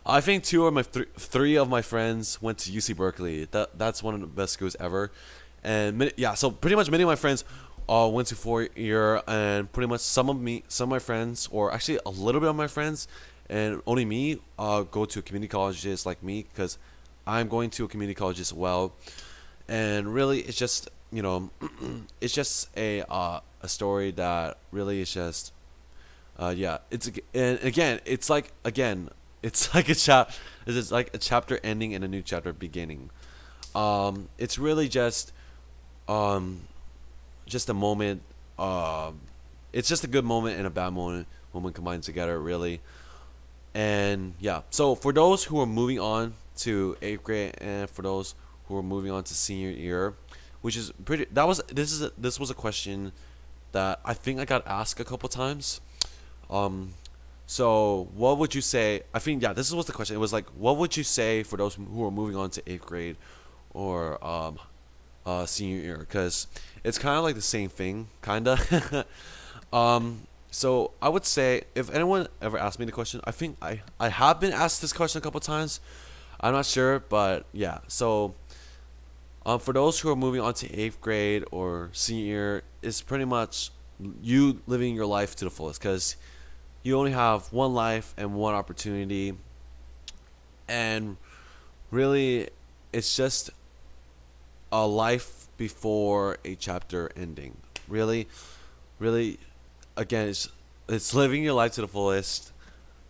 I 0.06 0.22
think 0.22 0.44
two 0.44 0.66
of 0.66 0.74
my 0.74 0.82
th- 0.82 1.08
three 1.18 1.56
of 1.58 1.70
my 1.70 1.82
friends 1.82 2.42
went 2.42 2.58
to 2.60 2.72
uc 2.72 2.96
berkeley. 2.96 3.46
That 3.46 3.78
that's 3.78 4.02
one 4.02 4.16
of 4.16 4.22
the 4.22 4.28
best 4.28 4.54
schools 4.54 4.76
ever. 4.80 5.12
And 5.64 5.98
many, 5.98 6.12
yeah 6.16 6.34
so 6.36 6.52
pretty 6.52 6.76
much 6.76 6.90
many 6.90 7.04
of 7.04 7.08
my 7.08 7.16
friends 7.16 7.44
uh, 7.90 8.08
went 8.08 8.28
to 8.28 8.36
four 8.36 8.70
year 8.76 9.22
and 9.28 9.72
pretty 9.72 9.88
much 9.88 10.02
some 10.02 10.30
of 10.30 10.40
me 10.40 10.64
some 10.68 10.86
of 10.86 10.92
my 10.92 11.00
friends 11.00 11.50
or 11.52 11.74
actually 11.74 12.00
a 12.06 12.10
little 12.10 12.40
bit 12.40 12.50
of 12.50 12.56
my 12.56 12.68
friends 12.68 13.08
and 13.50 13.82
only 13.88 14.06
me 14.06 14.40
uh, 14.60 14.84
go 14.84 15.06
to 15.06 15.22
community 15.22 15.50
colleges 15.50 16.06
like 16.06 16.22
me 16.22 16.46
because 16.54 16.78
i'm 17.26 17.48
going 17.48 17.70
to 17.70 17.86
a 17.86 17.88
community 17.88 18.16
college 18.16 18.40
as 18.40 18.54
well. 18.54 18.94
And 19.68 20.14
really 20.14 20.40
it's 20.42 20.58
just 20.58 20.90
you 21.12 21.22
know 21.22 21.50
it's 22.22 22.34
just 22.34 22.70
a 22.78 23.04
uh, 23.10 23.40
a 23.62 23.68
story 23.68 24.12
that 24.12 24.58
really 24.72 25.02
is 25.02 25.14
just 25.14 25.54
uh, 26.38 26.54
yeah 26.56 26.80
it's 26.90 27.10
and 27.34 27.60
again 27.60 28.00
it's 28.06 28.30
like 28.30 28.52
again 28.64 29.10
it's 29.44 29.74
like 29.74 29.88
a 29.90 29.96
chap 29.96 30.32
it's 30.66 30.92
like 30.92 31.14
a 31.14 31.18
chapter 31.18 31.60
ending 31.64 31.94
and 31.94 32.04
a 32.04 32.08
new 32.08 32.22
chapter 32.22 32.54
beginning. 32.54 33.10
Um, 33.76 34.30
it's 34.38 34.58
really 34.58 34.90
just 34.90 35.32
um, 36.08 36.62
just 37.50 37.70
a 37.70 37.74
moment 37.74 38.22
um, 38.58 39.20
it's 39.74 39.90
just 39.90 40.04
a 40.04 40.08
good 40.08 40.26
moment 40.26 40.58
and 40.58 40.66
a 40.66 40.70
bad 40.70 40.94
moment 40.94 41.28
moment 41.54 41.76
combined 41.76 42.04
together 42.04 42.40
really 42.40 42.80
and 43.74 44.34
yeah 44.40 44.62
so 44.70 44.96
for 44.96 45.12
those 45.12 45.44
who 45.46 45.60
are 45.60 45.66
moving 45.66 46.00
on 46.00 46.34
to 46.60 46.98
eighth 47.02 47.24
grade 47.24 47.56
and 47.60 47.90
for 47.90 48.02
those 48.02 48.36
who 48.70 48.78
are 48.78 48.84
moving 48.84 49.12
on 49.12 49.24
to 49.24 49.34
senior 49.34 49.72
year, 49.72 50.14
which 50.62 50.78
is 50.78 50.92
pretty. 51.04 51.26
That 51.32 51.48
was 51.48 51.62
this 51.68 51.92
is 51.92 52.04
a, 52.04 52.12
this 52.18 52.40
was 52.40 52.50
a 52.50 52.54
question 52.54 53.12
that 53.72 54.00
I 54.06 54.14
think 54.14 54.40
I 54.40 54.46
got 54.46 54.66
asked 54.68 55.00
a 55.00 55.04
couple 55.04 55.28
times. 55.28 55.82
Um, 56.50 56.94
so 57.48 58.08
what 58.14 58.38
would 58.38 58.54
you 58.54 58.62
say? 58.62 59.02
I 59.14 59.20
think 59.20 59.42
yeah, 59.42 59.54
this 59.54 59.72
was 59.72 59.88
the 59.88 59.94
question. 59.94 60.16
It 60.16 60.20
was 60.20 60.32
like, 60.32 60.48
what 60.50 60.78
would 60.78 60.96
you 60.96 61.04
say 61.04 61.44
for 61.44 61.58
those 61.58 61.76
who 61.76 62.06
are 62.06 62.12
moving 62.12 62.36
on 62.36 62.52
to 62.52 62.72
eighth 62.72 62.86
grade, 62.86 63.18
or 63.74 64.24
um, 64.24 64.60
uh, 65.30 65.46
senior 65.46 65.82
year 65.82 65.98
because 66.00 66.48
it's 66.84 66.98
kind 66.98 67.16
of 67.18 67.24
like 67.24 67.36
the 67.36 67.42
same 67.42 67.70
thing, 67.70 68.08
kinda. 68.24 69.06
um, 69.74 70.22
so 70.50 70.92
I 71.02 71.10
would 71.10 71.26
say 71.26 71.62
if 71.76 71.94
anyone 71.94 72.28
ever 72.42 72.58
asked 72.58 72.80
me 72.80 72.86
the 72.86 72.92
question, 72.92 73.22
I 73.24 73.32
think 73.32 73.58
I 73.62 73.82
I 74.00 74.10
have 74.10 74.40
been 74.40 74.54
asked 74.54 74.82
this 74.82 74.92
question 74.92 75.20
a 75.20 75.22
couple 75.22 75.40
times. 75.40 75.82
I'm 76.42 76.54
not 76.54 76.66
sure, 76.66 77.00
but 77.00 77.46
yeah. 77.54 77.80
So, 77.88 78.34
um, 79.46 79.60
for 79.60 79.74
those 79.74 80.00
who 80.00 80.10
are 80.10 80.16
moving 80.16 80.42
on 80.42 80.54
to 80.56 80.74
eighth 80.74 81.00
grade 81.00 81.44
or 81.52 81.90
senior 81.94 82.26
year, 82.26 82.64
it's 82.82 83.02
pretty 83.02 83.26
much 83.26 83.72
you 84.24 84.62
living 84.66 84.96
your 84.96 85.06
life 85.06 85.36
to 85.36 85.46
the 85.46 85.52
fullest 85.52 85.80
because 85.80 86.16
you 86.82 86.98
only 86.98 87.12
have 87.12 87.54
one 87.54 87.74
life 87.74 88.16
and 88.18 88.34
one 88.34 88.56
opportunity, 88.56 89.36
and 90.68 91.18
really, 91.92 92.50
it's 92.94 93.16
just 93.16 93.52
a 94.72 94.86
life 94.86 95.48
before 95.58 96.38
a 96.46 96.56
chapter 96.56 97.12
ending. 97.16 97.58
Really, 97.88 98.28
really, 99.00 99.40
again, 99.98 100.30
it's 100.30 100.50
it's 100.88 101.14
living 101.14 101.44
your 101.44 101.54
life 101.54 101.74
to 101.74 101.82
the 101.82 101.88
fullest. 101.88 102.52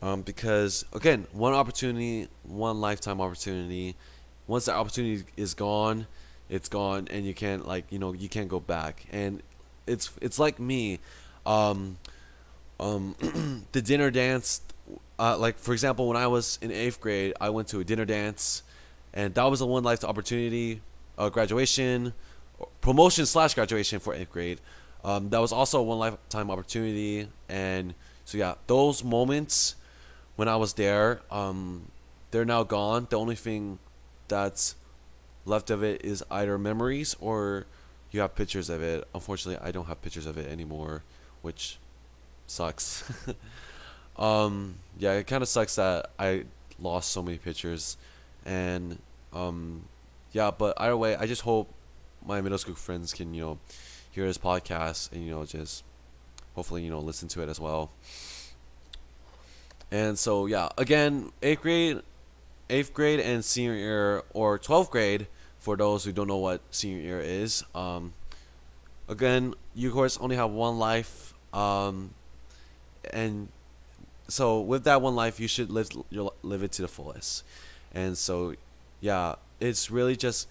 Um, 0.01 0.21
because 0.21 0.85
again, 0.93 1.27
one 1.33 1.53
opportunity, 1.53 2.29
one 2.43 2.79
lifetime 2.79 3.19
opportunity. 3.19 3.95
Once 4.47 4.65
the 4.65 4.73
opportunity 4.73 5.25
is 5.35 5.53
gone, 5.53 6.07
it's 6.49 6.69
gone, 6.69 7.07
and 7.11 7.25
you 7.25 7.33
can't 7.33 7.67
like 7.67 7.85
you 7.89 7.99
know 7.99 8.13
you 8.13 8.29
can't 8.29 8.47
go 8.47 8.59
back. 8.59 9.05
And 9.11 9.43
it's 9.87 10.11
it's 10.21 10.39
like 10.39 10.59
me, 10.59 10.99
um, 11.45 11.97
um, 12.79 13.15
the 13.71 13.81
dinner 13.81 14.09
dance. 14.09 14.61
Uh, 15.19 15.37
like 15.37 15.59
for 15.59 15.73
example, 15.73 16.07
when 16.07 16.17
I 16.17 16.27
was 16.27 16.57
in 16.61 16.71
eighth 16.71 17.01
grade, 17.01 17.33
I 17.41 17.49
went 17.49 17.67
to 17.69 17.79
a 17.79 17.83
dinner 17.83 18.05
dance, 18.05 18.63
and 19.13 19.33
that 19.35 19.43
was 19.43 19.59
a 19.59 19.65
one 19.65 19.83
life 19.83 20.03
opportunity, 20.05 20.81
uh, 21.19 21.29
graduation, 21.29 22.13
promotion 22.81 23.25
slash 23.27 23.53
graduation 23.53 23.99
for 23.99 24.15
eighth 24.15 24.31
grade. 24.31 24.59
Um, 25.03 25.29
that 25.29 25.39
was 25.39 25.51
also 25.51 25.79
a 25.79 25.83
one 25.83 25.99
lifetime 25.99 26.49
opportunity, 26.49 27.27
and 27.47 27.93
so 28.25 28.37
yeah, 28.37 28.55
those 28.67 29.03
moments 29.03 29.75
when 30.35 30.47
I 30.47 30.55
was 30.55 30.73
there, 30.73 31.21
um, 31.29 31.91
they're 32.31 32.45
now 32.45 32.63
gone. 32.63 33.07
The 33.09 33.19
only 33.19 33.35
thing 33.35 33.79
that's 34.27 34.75
left 35.45 35.69
of 35.69 35.83
it 35.83 36.03
is 36.03 36.23
either 36.31 36.57
memories 36.57 37.15
or 37.19 37.65
you 38.11 38.21
have 38.21 38.35
pictures 38.35 38.69
of 38.69 38.81
it. 38.81 39.07
Unfortunately, 39.13 39.61
I 39.65 39.71
don't 39.71 39.85
have 39.85 40.01
pictures 40.01 40.25
of 40.25 40.37
it 40.37 40.49
anymore, 40.49 41.03
which 41.41 41.77
sucks. 42.47 43.03
um, 44.17 44.75
yeah, 44.97 45.13
it 45.13 45.27
kind 45.27 45.41
of 45.41 45.49
sucks 45.49 45.75
that 45.75 46.09
I 46.17 46.45
lost 46.79 47.11
so 47.11 47.21
many 47.21 47.37
pictures, 47.37 47.97
and 48.45 48.99
um, 49.33 49.83
yeah. 50.31 50.51
But 50.51 50.79
either 50.79 50.97
way, 50.97 51.15
I 51.15 51.25
just 51.25 51.41
hope 51.41 51.73
my 52.25 52.41
middle 52.41 52.57
school 52.57 52.75
friends 52.75 53.13
can 53.13 53.33
you 53.33 53.41
know 53.41 53.59
hear 54.11 54.25
this 54.25 54.37
podcast 54.37 55.11
and 55.11 55.23
you 55.23 55.31
know 55.31 55.45
just 55.45 55.83
hopefully 56.55 56.83
you 56.83 56.89
know 56.89 56.99
listen 56.99 57.27
to 57.29 57.41
it 57.41 57.49
as 57.49 57.59
well. 57.59 57.91
And 59.91 60.17
so 60.19 60.45
yeah, 60.45 60.69
again, 60.77 61.31
eighth 61.41 61.61
grade, 61.61 62.01
eighth 62.69 62.93
grade 62.93 63.19
and 63.19 63.43
senior 63.43 63.75
year 63.75 64.23
or 64.33 64.57
twelfth 64.57 64.91
grade 64.91 65.27
for 65.57 65.75
those 65.75 66.03
who 66.03 66.11
don't 66.11 66.27
know 66.27 66.37
what 66.37 66.61
senior 66.71 67.01
year 67.01 67.19
is. 67.19 67.63
Um, 67.73 68.13
again, 69.07 69.53
you 69.73 69.89
of 69.89 69.93
course 69.95 70.17
only 70.19 70.35
have 70.35 70.51
one 70.51 70.77
life, 70.77 71.33
um, 71.53 72.11
and 73.11 73.49
so 74.27 74.61
with 74.61 74.83
that 74.83 75.01
one 75.01 75.15
life, 75.15 75.39
you 75.39 75.47
should 75.47 75.71
live 75.71 75.89
your 76.09 76.31
live 76.43 76.63
it 76.63 76.71
to 76.73 76.83
the 76.83 76.87
fullest. 76.87 77.43
And 77.93 78.17
so, 78.17 78.53
yeah, 79.01 79.35
it's 79.59 79.91
really 79.91 80.15
just 80.15 80.47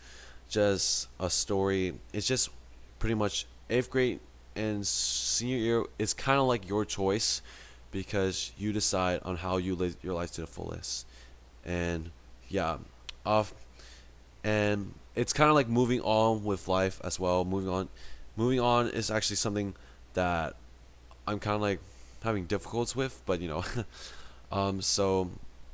just 0.49 1.09
a 1.21 1.29
story. 1.31 1.95
It's 2.13 2.27
just 2.27 2.51
pretty 2.99 3.15
much 3.15 3.47
eighth 3.71 3.91
grade 3.91 4.21
and 4.57 4.87
senior 4.87 5.57
year. 5.57 5.85
It's 5.99 6.15
kind 6.15 6.41
of 6.41 6.47
like 6.47 6.69
your 6.69 6.85
choice 6.85 7.43
because 7.91 8.53
you 8.59 8.73
decide 8.73 9.21
on 9.25 9.37
how 9.37 9.57
you 9.57 9.75
live 9.75 9.97
your 10.03 10.15
life 10.15 10.33
to 10.33 10.43
the 10.43 10.47
fullest. 10.47 11.07
And 11.65 12.11
yeah, 12.49 12.79
off 13.27 13.53
and 14.45 14.95
it's 15.15 15.33
kind 15.33 15.51
of 15.51 15.57
like 15.57 15.69
moving 15.69 16.01
on 16.01 16.45
with 16.45 16.69
life 16.69 17.01
as 17.05 17.19
well. 17.19 17.45
Moving 17.45 17.69
on, 17.69 17.89
moving 18.37 18.61
on 18.61 18.89
is 18.89 19.11
actually 19.11 19.37
something 19.37 19.75
that 20.15 20.55
I'm 21.27 21.39
kind 21.39 21.57
of 21.57 21.61
like 21.61 21.81
having 22.23 22.47
difficulties 22.47 22.97
with, 22.97 23.21
but 23.27 23.41
you 23.41 23.49
know, 23.49 23.65
um, 24.53 24.81
so 24.81 25.31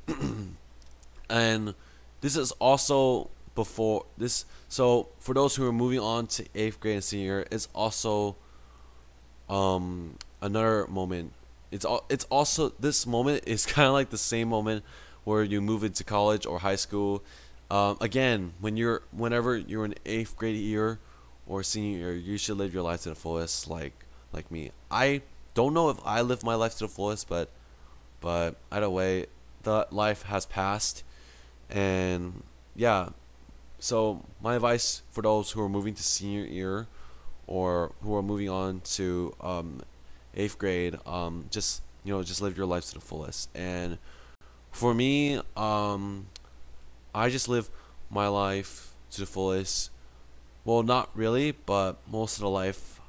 and 1.31 1.75
this 2.25 2.37
is 2.37 2.53
also 2.53 3.29
before 3.55 4.07
this. 4.17 4.47
So 4.69 5.09
for 5.19 5.35
those 5.35 5.57
who 5.57 5.67
are 5.69 5.73
moving 5.73 6.01
on 6.01 6.27
to 6.29 6.47
eighth 6.55 6.81
grade 6.81 6.95
and 6.95 7.05
senior, 7.05 7.45
it's 7.51 7.69
also 7.75 8.37
um 9.51 10.17
another 10.41 10.87
moment 10.87 11.35
it's 11.75 11.85
all 11.85 12.05
it's 12.09 12.25
also 12.31 12.73
this 12.79 13.05
moment 13.05 13.43
is 13.47 13.67
kind 13.75 13.89
of 13.89 13.93
like 13.93 14.11
the 14.11 14.19
same 14.19 14.49
moment 14.49 14.85
where 15.25 15.43
you 15.43 15.61
move 15.61 15.83
into 15.83 16.05
college 16.05 16.47
or 16.47 16.61
high 16.61 16.77
school. 16.77 17.23
Um, 17.71 17.99
again, 18.01 18.53
when 18.61 18.77
you're 18.77 19.03
whenever 19.11 19.57
you're 19.57 19.85
in 19.85 19.97
eighth 20.07 20.37
grade 20.37 20.55
year 20.57 21.01
or 21.49 21.65
senior 21.65 21.99
year, 21.99 22.13
you 22.15 22.39
should 22.39 22.59
live 22.59 22.73
your 22.73 22.85
life 22.85 23.03
to 23.03 23.09
the 23.09 23.15
fullest, 23.17 23.69
like 23.69 23.93
like 24.33 24.51
me. 24.53 24.71
I 24.89 25.23
don't 25.55 25.75
know 25.75 25.91
if 25.91 25.99
I 26.05 26.21
live 26.21 26.45
my 26.45 26.55
life 26.55 26.75
to 26.75 26.85
the 26.85 26.89
fullest, 26.89 27.29
but 27.29 27.49
but 28.21 28.55
either 28.71 28.89
way, 28.89 29.27
the 29.65 29.89
life 29.91 30.23
has 30.23 30.47
passed, 30.47 31.03
and 31.75 32.43
yeah. 32.75 33.11
So 33.79 34.25
my 34.41 34.55
advice 34.55 35.03
for 35.11 35.21
those 35.21 35.51
who 35.51 35.61
are 35.61 35.69
moving 35.69 35.95
to 35.95 36.03
senior 36.03 36.47
year, 36.47 36.87
or 37.47 37.93
who 38.03 38.15
are 38.15 38.23
moving 38.23 38.49
on 38.49 38.81
to 38.97 39.35
um, 39.41 39.83
eighth 40.35 40.59
grade, 40.59 40.97
um, 41.05 41.47
just 41.51 41.83
you 42.05 42.15
know, 42.15 42.23
just 42.23 42.41
live 42.41 42.57
your 42.57 42.67
life 42.67 42.87
to 42.87 42.95
the 42.95 43.01
fullest. 43.01 43.49
And 43.55 43.99
for 44.71 44.95
me, 44.95 45.41
um, 45.57 46.27
I 47.15 47.31
just 47.31 47.49
live 47.49 47.71
my 48.11 48.29
life 48.29 48.93
to 49.13 49.21
the 49.21 49.27
fullest. 49.27 49.91
Well, 50.65 50.83
not 50.83 51.11
really, 51.15 51.53
but 51.53 51.97
most 52.11 52.37
of 52.37 52.43
the 52.43 52.49
life, 52.49 53.01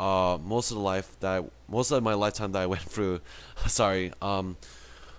uh, 0.00 0.38
most 0.44 0.70
of 0.70 0.76
the 0.76 0.82
life 0.82 1.16
that 1.20 1.42
I, 1.42 1.44
most 1.68 1.90
of 1.90 2.02
my 2.02 2.14
lifetime 2.14 2.52
that 2.52 2.62
I 2.62 2.66
went 2.66 2.82
through, 2.94 3.20
sorry, 3.66 4.12
um, 4.22 4.56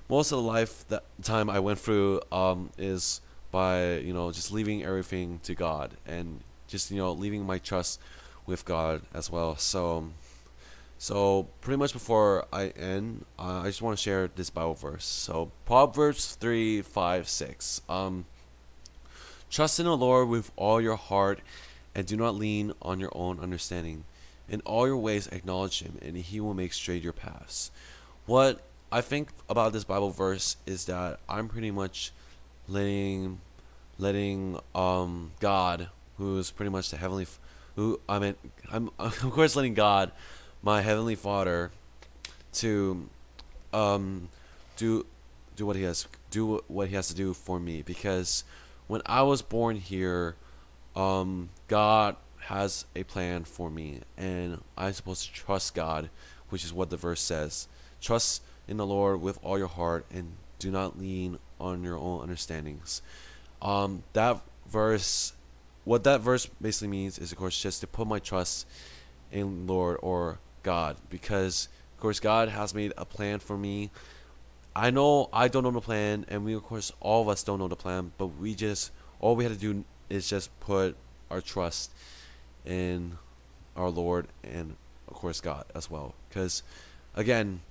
most 0.09 0.31
of 0.31 0.37
the 0.37 0.43
life 0.43 0.87
that 0.87 1.03
time 1.21 1.49
I 1.49 1.59
went 1.59 1.79
through, 1.79 2.21
um, 2.31 2.69
is 2.77 3.21
by 3.51 3.97
you 3.97 4.13
know 4.13 4.31
just 4.31 4.51
leaving 4.51 4.83
everything 4.83 5.39
to 5.43 5.55
God 5.55 5.95
and 6.05 6.41
just 6.67 6.91
you 6.91 6.97
know 6.97 7.11
leaving 7.11 7.45
my 7.45 7.57
trust 7.57 7.99
with 8.45 8.65
God 8.65 9.01
as 9.13 9.29
well. 9.29 9.55
So 9.57 10.09
so 10.97 11.47
pretty 11.61 11.77
much 11.77 11.93
before 11.93 12.47
I 12.51 12.67
end, 12.69 13.25
uh, 13.37 13.61
I 13.63 13.65
just 13.65 13.81
want 13.81 13.97
to 13.97 14.01
share 14.01 14.29
this 14.35 14.49
Bible 14.49 14.73
verse. 14.73 15.05
So 15.05 15.51
Proverbs 15.65 16.35
three 16.35 16.81
five 16.81 17.29
six. 17.29 17.81
Um, 17.87 18.25
trust 19.49 19.79
in 19.79 19.85
the 19.85 19.95
Lord 19.95 20.29
with 20.29 20.51
all 20.55 20.81
your 20.81 20.95
heart, 20.95 21.39
and 21.93 22.05
do 22.05 22.17
not 22.17 22.35
lean 22.35 22.73
on 22.81 22.99
your 22.99 23.11
own 23.13 23.39
understanding. 23.39 24.05
In 24.49 24.61
all 24.61 24.87
your 24.87 24.97
ways 24.97 25.27
acknowledge 25.27 25.81
Him, 25.81 25.99
and 26.01 26.17
He 26.17 26.39
will 26.39 26.53
make 26.53 26.73
straight 26.73 27.03
your 27.03 27.13
paths. 27.13 27.69
What 28.25 28.61
I 28.91 29.01
think 29.01 29.29
about 29.49 29.73
this 29.73 29.83
Bible 29.83 30.11
verse 30.11 30.57
is 30.65 30.85
that 30.85 31.19
I'm 31.27 31.49
pretty 31.49 31.71
much 31.71 32.11
letting 32.67 33.39
letting 33.97 34.59
um 34.75 35.31
God, 35.39 35.89
who 36.17 36.37
is 36.37 36.51
pretty 36.51 36.69
much 36.69 36.89
the 36.89 36.97
heavenly, 36.97 37.27
who 37.75 37.99
I 38.07 38.19
mean, 38.19 38.35
I'm 38.71 38.89
of 38.99 39.31
course 39.31 39.55
letting 39.55 39.73
God 39.73 40.11
my 40.61 40.81
heavenly 40.81 41.15
Father 41.15 41.71
to 42.53 43.09
um, 43.73 44.29
do 44.77 45.05
do 45.55 45.65
what 45.65 45.75
he 45.75 45.83
has 45.83 46.07
do 46.29 46.63
what 46.67 46.87
he 46.87 46.95
has 46.95 47.07
to 47.09 47.15
do 47.15 47.33
for 47.33 47.59
me 47.59 47.81
because 47.81 48.43
when 48.87 49.01
I 49.05 49.21
was 49.21 49.41
born 49.41 49.75
here, 49.75 50.35
um, 50.95 51.49
God 51.67 52.15
has 52.39 52.85
a 52.95 53.03
plan 53.03 53.43
for 53.43 53.69
me, 53.69 53.99
and 54.17 54.61
I'm 54.77 54.93
supposed 54.93 55.25
to 55.25 55.33
trust 55.33 55.75
God, 55.75 56.09
which 56.49 56.63
is 56.63 56.73
what 56.73 56.89
the 56.89 56.95
verse 56.95 57.21
says. 57.21 57.67
Trust 57.99 58.41
in 58.67 58.77
the 58.77 58.85
Lord 58.85 59.21
with 59.21 59.39
all 59.43 59.57
your 59.57 59.67
heart, 59.67 60.05
and 60.13 60.33
do 60.59 60.71
not 60.71 60.99
lean 60.99 61.39
on 61.59 61.83
your 61.83 61.97
own 61.97 62.21
understandings. 62.21 63.01
Um, 63.61 64.03
that 64.13 64.41
verse, 64.67 65.33
what 65.85 66.03
that 66.03 66.21
verse 66.21 66.45
basically 66.61 66.89
means 66.89 67.17
is, 67.17 67.31
of 67.31 67.37
course, 67.37 67.59
just 67.59 67.81
to 67.81 67.87
put 67.87 68.07
my 68.07 68.19
trust 68.19 68.67
in 69.31 69.67
Lord 69.67 69.97
or 70.01 70.39
God 70.63 70.97
because 71.09 71.69
of 71.95 72.01
course 72.01 72.19
God 72.19 72.49
has 72.49 72.73
made 72.73 72.93
a 72.97 73.05
plan 73.05 73.39
for 73.39 73.57
me. 73.57 73.89
I 74.75 74.91
know 74.91 75.29
I 75.33 75.47
don't 75.47 75.63
know 75.63 75.71
the 75.71 75.81
plan 75.81 76.25
and 76.27 76.45
we 76.45 76.53
of 76.53 76.63
course 76.63 76.91
all 76.99 77.21
of 77.21 77.29
us 77.29 77.43
don't 77.43 77.59
know 77.59 77.67
the 77.67 77.75
plan, 77.75 78.11
but 78.17 78.27
we 78.27 78.53
just 78.53 78.91
all 79.19 79.35
we 79.35 79.43
had 79.43 79.53
to 79.53 79.59
do 79.59 79.85
is 80.09 80.29
just 80.29 80.57
put 80.59 80.95
our 81.31 81.41
trust 81.41 81.91
in 82.65 83.17
our 83.75 83.89
Lord 83.89 84.27
and 84.43 84.75
of 85.07 85.13
course 85.13 85.41
God 85.41 85.65
as 85.73 85.89
well. 85.89 86.13
Because 86.27 86.63
again, 87.15 87.61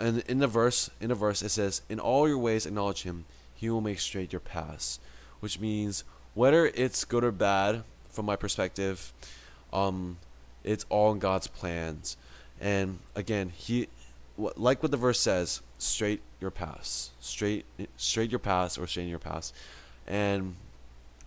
and 0.00 0.18
in 0.26 0.38
the 0.38 0.48
verse 0.48 0.90
in 1.00 1.08
the 1.08 1.14
verse 1.14 1.42
it 1.42 1.50
says, 1.50 1.82
In 1.88 2.00
all 2.00 2.26
your 2.26 2.38
ways 2.38 2.66
acknowledge 2.66 3.02
him, 3.02 3.26
he 3.54 3.70
will 3.70 3.80
make 3.80 4.00
straight 4.00 4.32
your 4.32 4.40
paths. 4.40 4.98
Which 5.40 5.60
means 5.60 6.04
whether 6.34 6.66
it's 6.66 7.04
good 7.04 7.24
or 7.24 7.32
bad 7.32 7.84
from 8.10 8.26
my 8.26 8.36
perspective, 8.36 9.12
um, 9.72 10.18
it's 10.64 10.84
all 10.88 11.12
in 11.12 11.18
God's 11.18 11.46
plans. 11.46 12.16
And 12.60 12.98
again, 13.14 13.50
he, 13.50 13.88
like 14.36 14.82
what 14.82 14.90
the 14.90 14.98
verse 14.98 15.20
says, 15.20 15.62
straight 15.78 16.20
your 16.40 16.50
paths, 16.50 17.10
straight, 17.20 17.64
straight 17.96 18.30
your 18.30 18.38
paths 18.38 18.76
or 18.76 18.86
straighten 18.86 19.08
your 19.08 19.18
paths, 19.18 19.52
and 20.06 20.56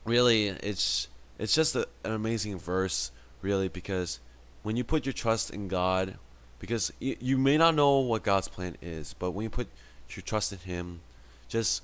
really, 0.06 0.48
it's 0.48 1.08
it's 1.40 1.56
just 1.56 1.76
a, 1.76 1.88
an 2.04 2.12
amazing 2.12 2.60
verse, 2.60 3.12
really, 3.42 3.68
because 3.68 4.20
when 4.62 4.76
you 4.76 4.84
put 4.84 5.06
your 5.06 5.14
trust 5.14 5.50
in 5.50 5.68
God, 5.68 6.18
because 6.64 6.94
you, 7.02 7.38
may 7.38 7.58
not 7.58 7.76
know 7.76 7.98
what 8.00 8.24
God's 8.24 8.48
plan 8.48 8.78
is, 8.82 9.14
but 9.20 9.32
when 9.32 9.44
you 9.44 9.50
put 9.50 9.68
your 10.12 10.22
trust 10.22 10.54
in 10.54 10.60
Him, 10.60 11.02
just 11.50 11.82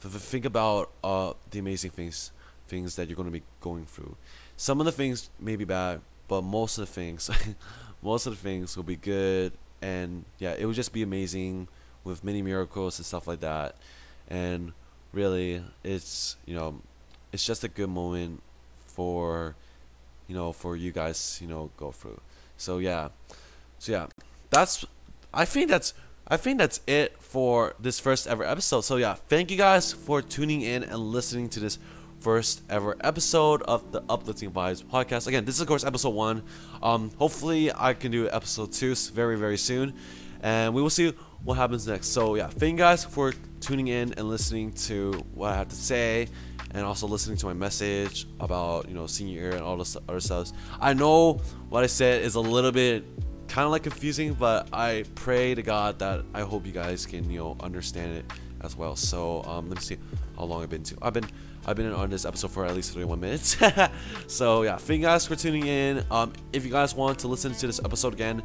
think 0.00 0.46
about 0.46 0.90
uh, 1.04 1.34
the 1.50 1.58
amazing 1.58 1.90
things 1.90 2.32
things 2.66 2.96
that 2.96 3.08
you're 3.08 3.16
going 3.16 3.28
to 3.28 3.30
be 3.32 3.42
going 3.60 3.84
through. 3.84 4.16
Some 4.56 4.80
of 4.80 4.86
the 4.86 4.92
things 4.92 5.28
may 5.38 5.56
be 5.56 5.66
bad, 5.66 6.00
but 6.28 6.40
most 6.40 6.78
of 6.78 6.86
the 6.86 6.90
things, 6.90 7.28
most 8.02 8.24
of 8.24 8.32
the 8.34 8.38
things 8.42 8.74
will 8.74 8.84
be 8.84 8.96
good, 8.96 9.52
and 9.82 10.24
yeah, 10.38 10.54
it 10.58 10.64
will 10.64 10.72
just 10.72 10.94
be 10.94 11.02
amazing 11.02 11.68
with 12.02 12.24
many 12.24 12.40
miracles 12.40 12.98
and 12.98 13.04
stuff 13.04 13.26
like 13.26 13.40
that. 13.40 13.76
And 14.28 14.72
really, 15.12 15.62
it's 15.84 16.36
you 16.46 16.54
know, 16.54 16.80
it's 17.32 17.44
just 17.44 17.64
a 17.64 17.68
good 17.68 17.90
moment 17.90 18.42
for 18.86 19.56
you 20.26 20.34
know 20.34 20.52
for 20.52 20.74
you 20.74 20.90
guys 20.90 21.38
you 21.42 21.48
know 21.48 21.68
go 21.76 21.92
through. 21.92 22.22
So 22.56 22.78
yeah, 22.78 23.08
so 23.82 23.90
yeah, 23.90 24.06
that's 24.50 24.84
I 25.34 25.44
think 25.44 25.68
that's 25.68 25.92
I 26.28 26.36
think 26.36 26.58
that's 26.58 26.78
it 26.86 27.20
for 27.20 27.74
this 27.80 27.98
first 27.98 28.28
ever 28.28 28.44
episode. 28.44 28.82
So 28.82 28.96
yeah, 28.96 29.14
thank 29.14 29.50
you 29.50 29.56
guys 29.56 29.92
for 29.92 30.22
tuning 30.22 30.62
in 30.62 30.84
and 30.84 30.98
listening 30.98 31.48
to 31.48 31.58
this 31.58 31.80
first 32.20 32.62
ever 32.70 32.96
episode 33.00 33.60
of 33.62 33.90
the 33.90 34.04
Uplifting 34.08 34.52
Vibes 34.52 34.84
podcast. 34.84 35.26
Again, 35.26 35.44
this 35.44 35.56
is 35.56 35.62
of 35.62 35.66
course 35.66 35.82
episode 35.82 36.10
one. 36.10 36.44
Um, 36.80 37.10
hopefully 37.18 37.72
I 37.74 37.94
can 37.94 38.12
do 38.12 38.30
episode 38.30 38.70
two 38.70 38.94
very 38.94 39.36
very 39.36 39.58
soon, 39.58 39.94
and 40.42 40.72
we 40.74 40.80
will 40.80 40.88
see 40.88 41.12
what 41.42 41.54
happens 41.54 41.88
next. 41.88 42.06
So 42.10 42.36
yeah, 42.36 42.46
thank 42.46 42.74
you 42.74 42.78
guys 42.78 43.04
for 43.04 43.34
tuning 43.58 43.88
in 43.88 44.12
and 44.12 44.28
listening 44.28 44.74
to 44.86 45.14
what 45.34 45.50
I 45.50 45.56
have 45.56 45.70
to 45.70 45.74
say, 45.74 46.28
and 46.70 46.86
also 46.86 47.08
listening 47.08 47.36
to 47.38 47.46
my 47.46 47.52
message 47.52 48.28
about 48.38 48.88
you 48.88 48.94
know 48.94 49.08
senior 49.08 49.40
year 49.40 49.50
and 49.50 49.62
all 49.62 49.76
this 49.76 49.96
other 50.08 50.20
stuff. 50.20 50.52
I 50.80 50.92
know 50.92 51.40
what 51.68 51.82
I 51.82 51.88
said 51.88 52.22
is 52.22 52.36
a 52.36 52.40
little 52.40 52.70
bit 52.70 53.04
kind 53.52 53.66
of 53.66 53.70
like 53.70 53.82
confusing, 53.82 54.32
but 54.32 54.66
I 54.72 55.04
pray 55.14 55.54
to 55.54 55.62
God 55.62 55.98
that 55.98 56.24
I 56.32 56.40
hope 56.40 56.64
you 56.64 56.72
guys 56.72 57.04
can 57.04 57.30
you 57.30 57.38
know 57.38 57.56
understand 57.60 58.16
it 58.16 58.24
as 58.62 58.78
well. 58.78 58.96
So 58.96 59.42
um, 59.42 59.68
let 59.68 59.76
me 59.76 59.82
see 59.82 59.98
how 60.38 60.44
long 60.44 60.62
I've 60.62 60.70
been 60.70 60.82
to. 60.84 60.96
I've 61.02 61.12
been 61.12 61.26
I've 61.66 61.76
been 61.76 61.92
on 61.92 62.08
this 62.08 62.24
episode 62.24 62.50
for 62.50 62.64
at 62.64 62.74
least 62.74 62.94
31 62.94 63.20
minutes. 63.20 63.58
so 64.26 64.62
yeah, 64.62 64.78
thank 64.78 65.00
you 65.00 65.06
guys 65.06 65.26
for 65.26 65.36
tuning 65.36 65.66
in. 65.66 66.02
Um, 66.10 66.32
if 66.54 66.64
you 66.64 66.70
guys 66.70 66.94
want 66.94 67.18
to 67.20 67.28
listen 67.28 67.52
to 67.52 67.66
this 67.66 67.78
episode 67.84 68.14
again, 68.14 68.42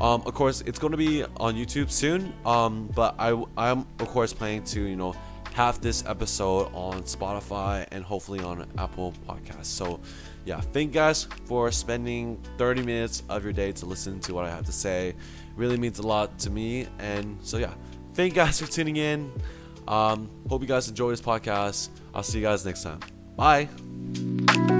um, 0.00 0.22
of 0.26 0.34
course 0.34 0.60
it's 0.62 0.80
going 0.80 0.90
to 0.90 0.96
be 0.98 1.22
on 1.36 1.54
YouTube 1.54 1.88
soon. 1.88 2.34
Um, 2.44 2.90
but 2.96 3.14
I 3.16 3.40
I'm 3.56 3.86
of 4.00 4.08
course 4.08 4.32
planning 4.32 4.64
to 4.64 4.80
you 4.80 4.96
know 4.96 5.14
have 5.54 5.80
this 5.80 6.04
episode 6.04 6.68
on 6.74 7.02
Spotify 7.04 7.86
and 7.92 8.02
hopefully 8.02 8.40
on 8.40 8.66
Apple 8.76 9.14
Podcasts. 9.28 9.66
So 9.66 10.00
yeah, 10.48 10.62
thank 10.62 10.88
you 10.88 10.94
guys 10.94 11.24
for 11.44 11.70
spending 11.70 12.40
30 12.56 12.82
minutes 12.82 13.22
of 13.28 13.44
your 13.44 13.52
day 13.52 13.70
to 13.72 13.84
listen 13.84 14.18
to 14.20 14.32
what 14.32 14.46
I 14.46 14.50
have 14.50 14.64
to 14.64 14.72
say. 14.72 15.14
really 15.56 15.76
means 15.76 15.98
a 15.98 16.06
lot 16.06 16.38
to 16.38 16.50
me. 16.50 16.86
And 16.98 17.36
so 17.42 17.58
yeah, 17.58 17.74
thank 18.14 18.32
you 18.32 18.36
guys 18.36 18.58
for 18.58 18.66
tuning 18.66 18.96
in. 18.96 19.30
Um, 19.86 20.30
hope 20.48 20.62
you 20.62 20.68
guys 20.68 20.88
enjoy 20.88 21.10
this 21.10 21.20
podcast. 21.20 21.90
I'll 22.14 22.22
see 22.22 22.38
you 22.38 22.44
guys 22.44 22.64
next 22.64 22.82
time. 22.82 23.00
Bye. 23.36 24.77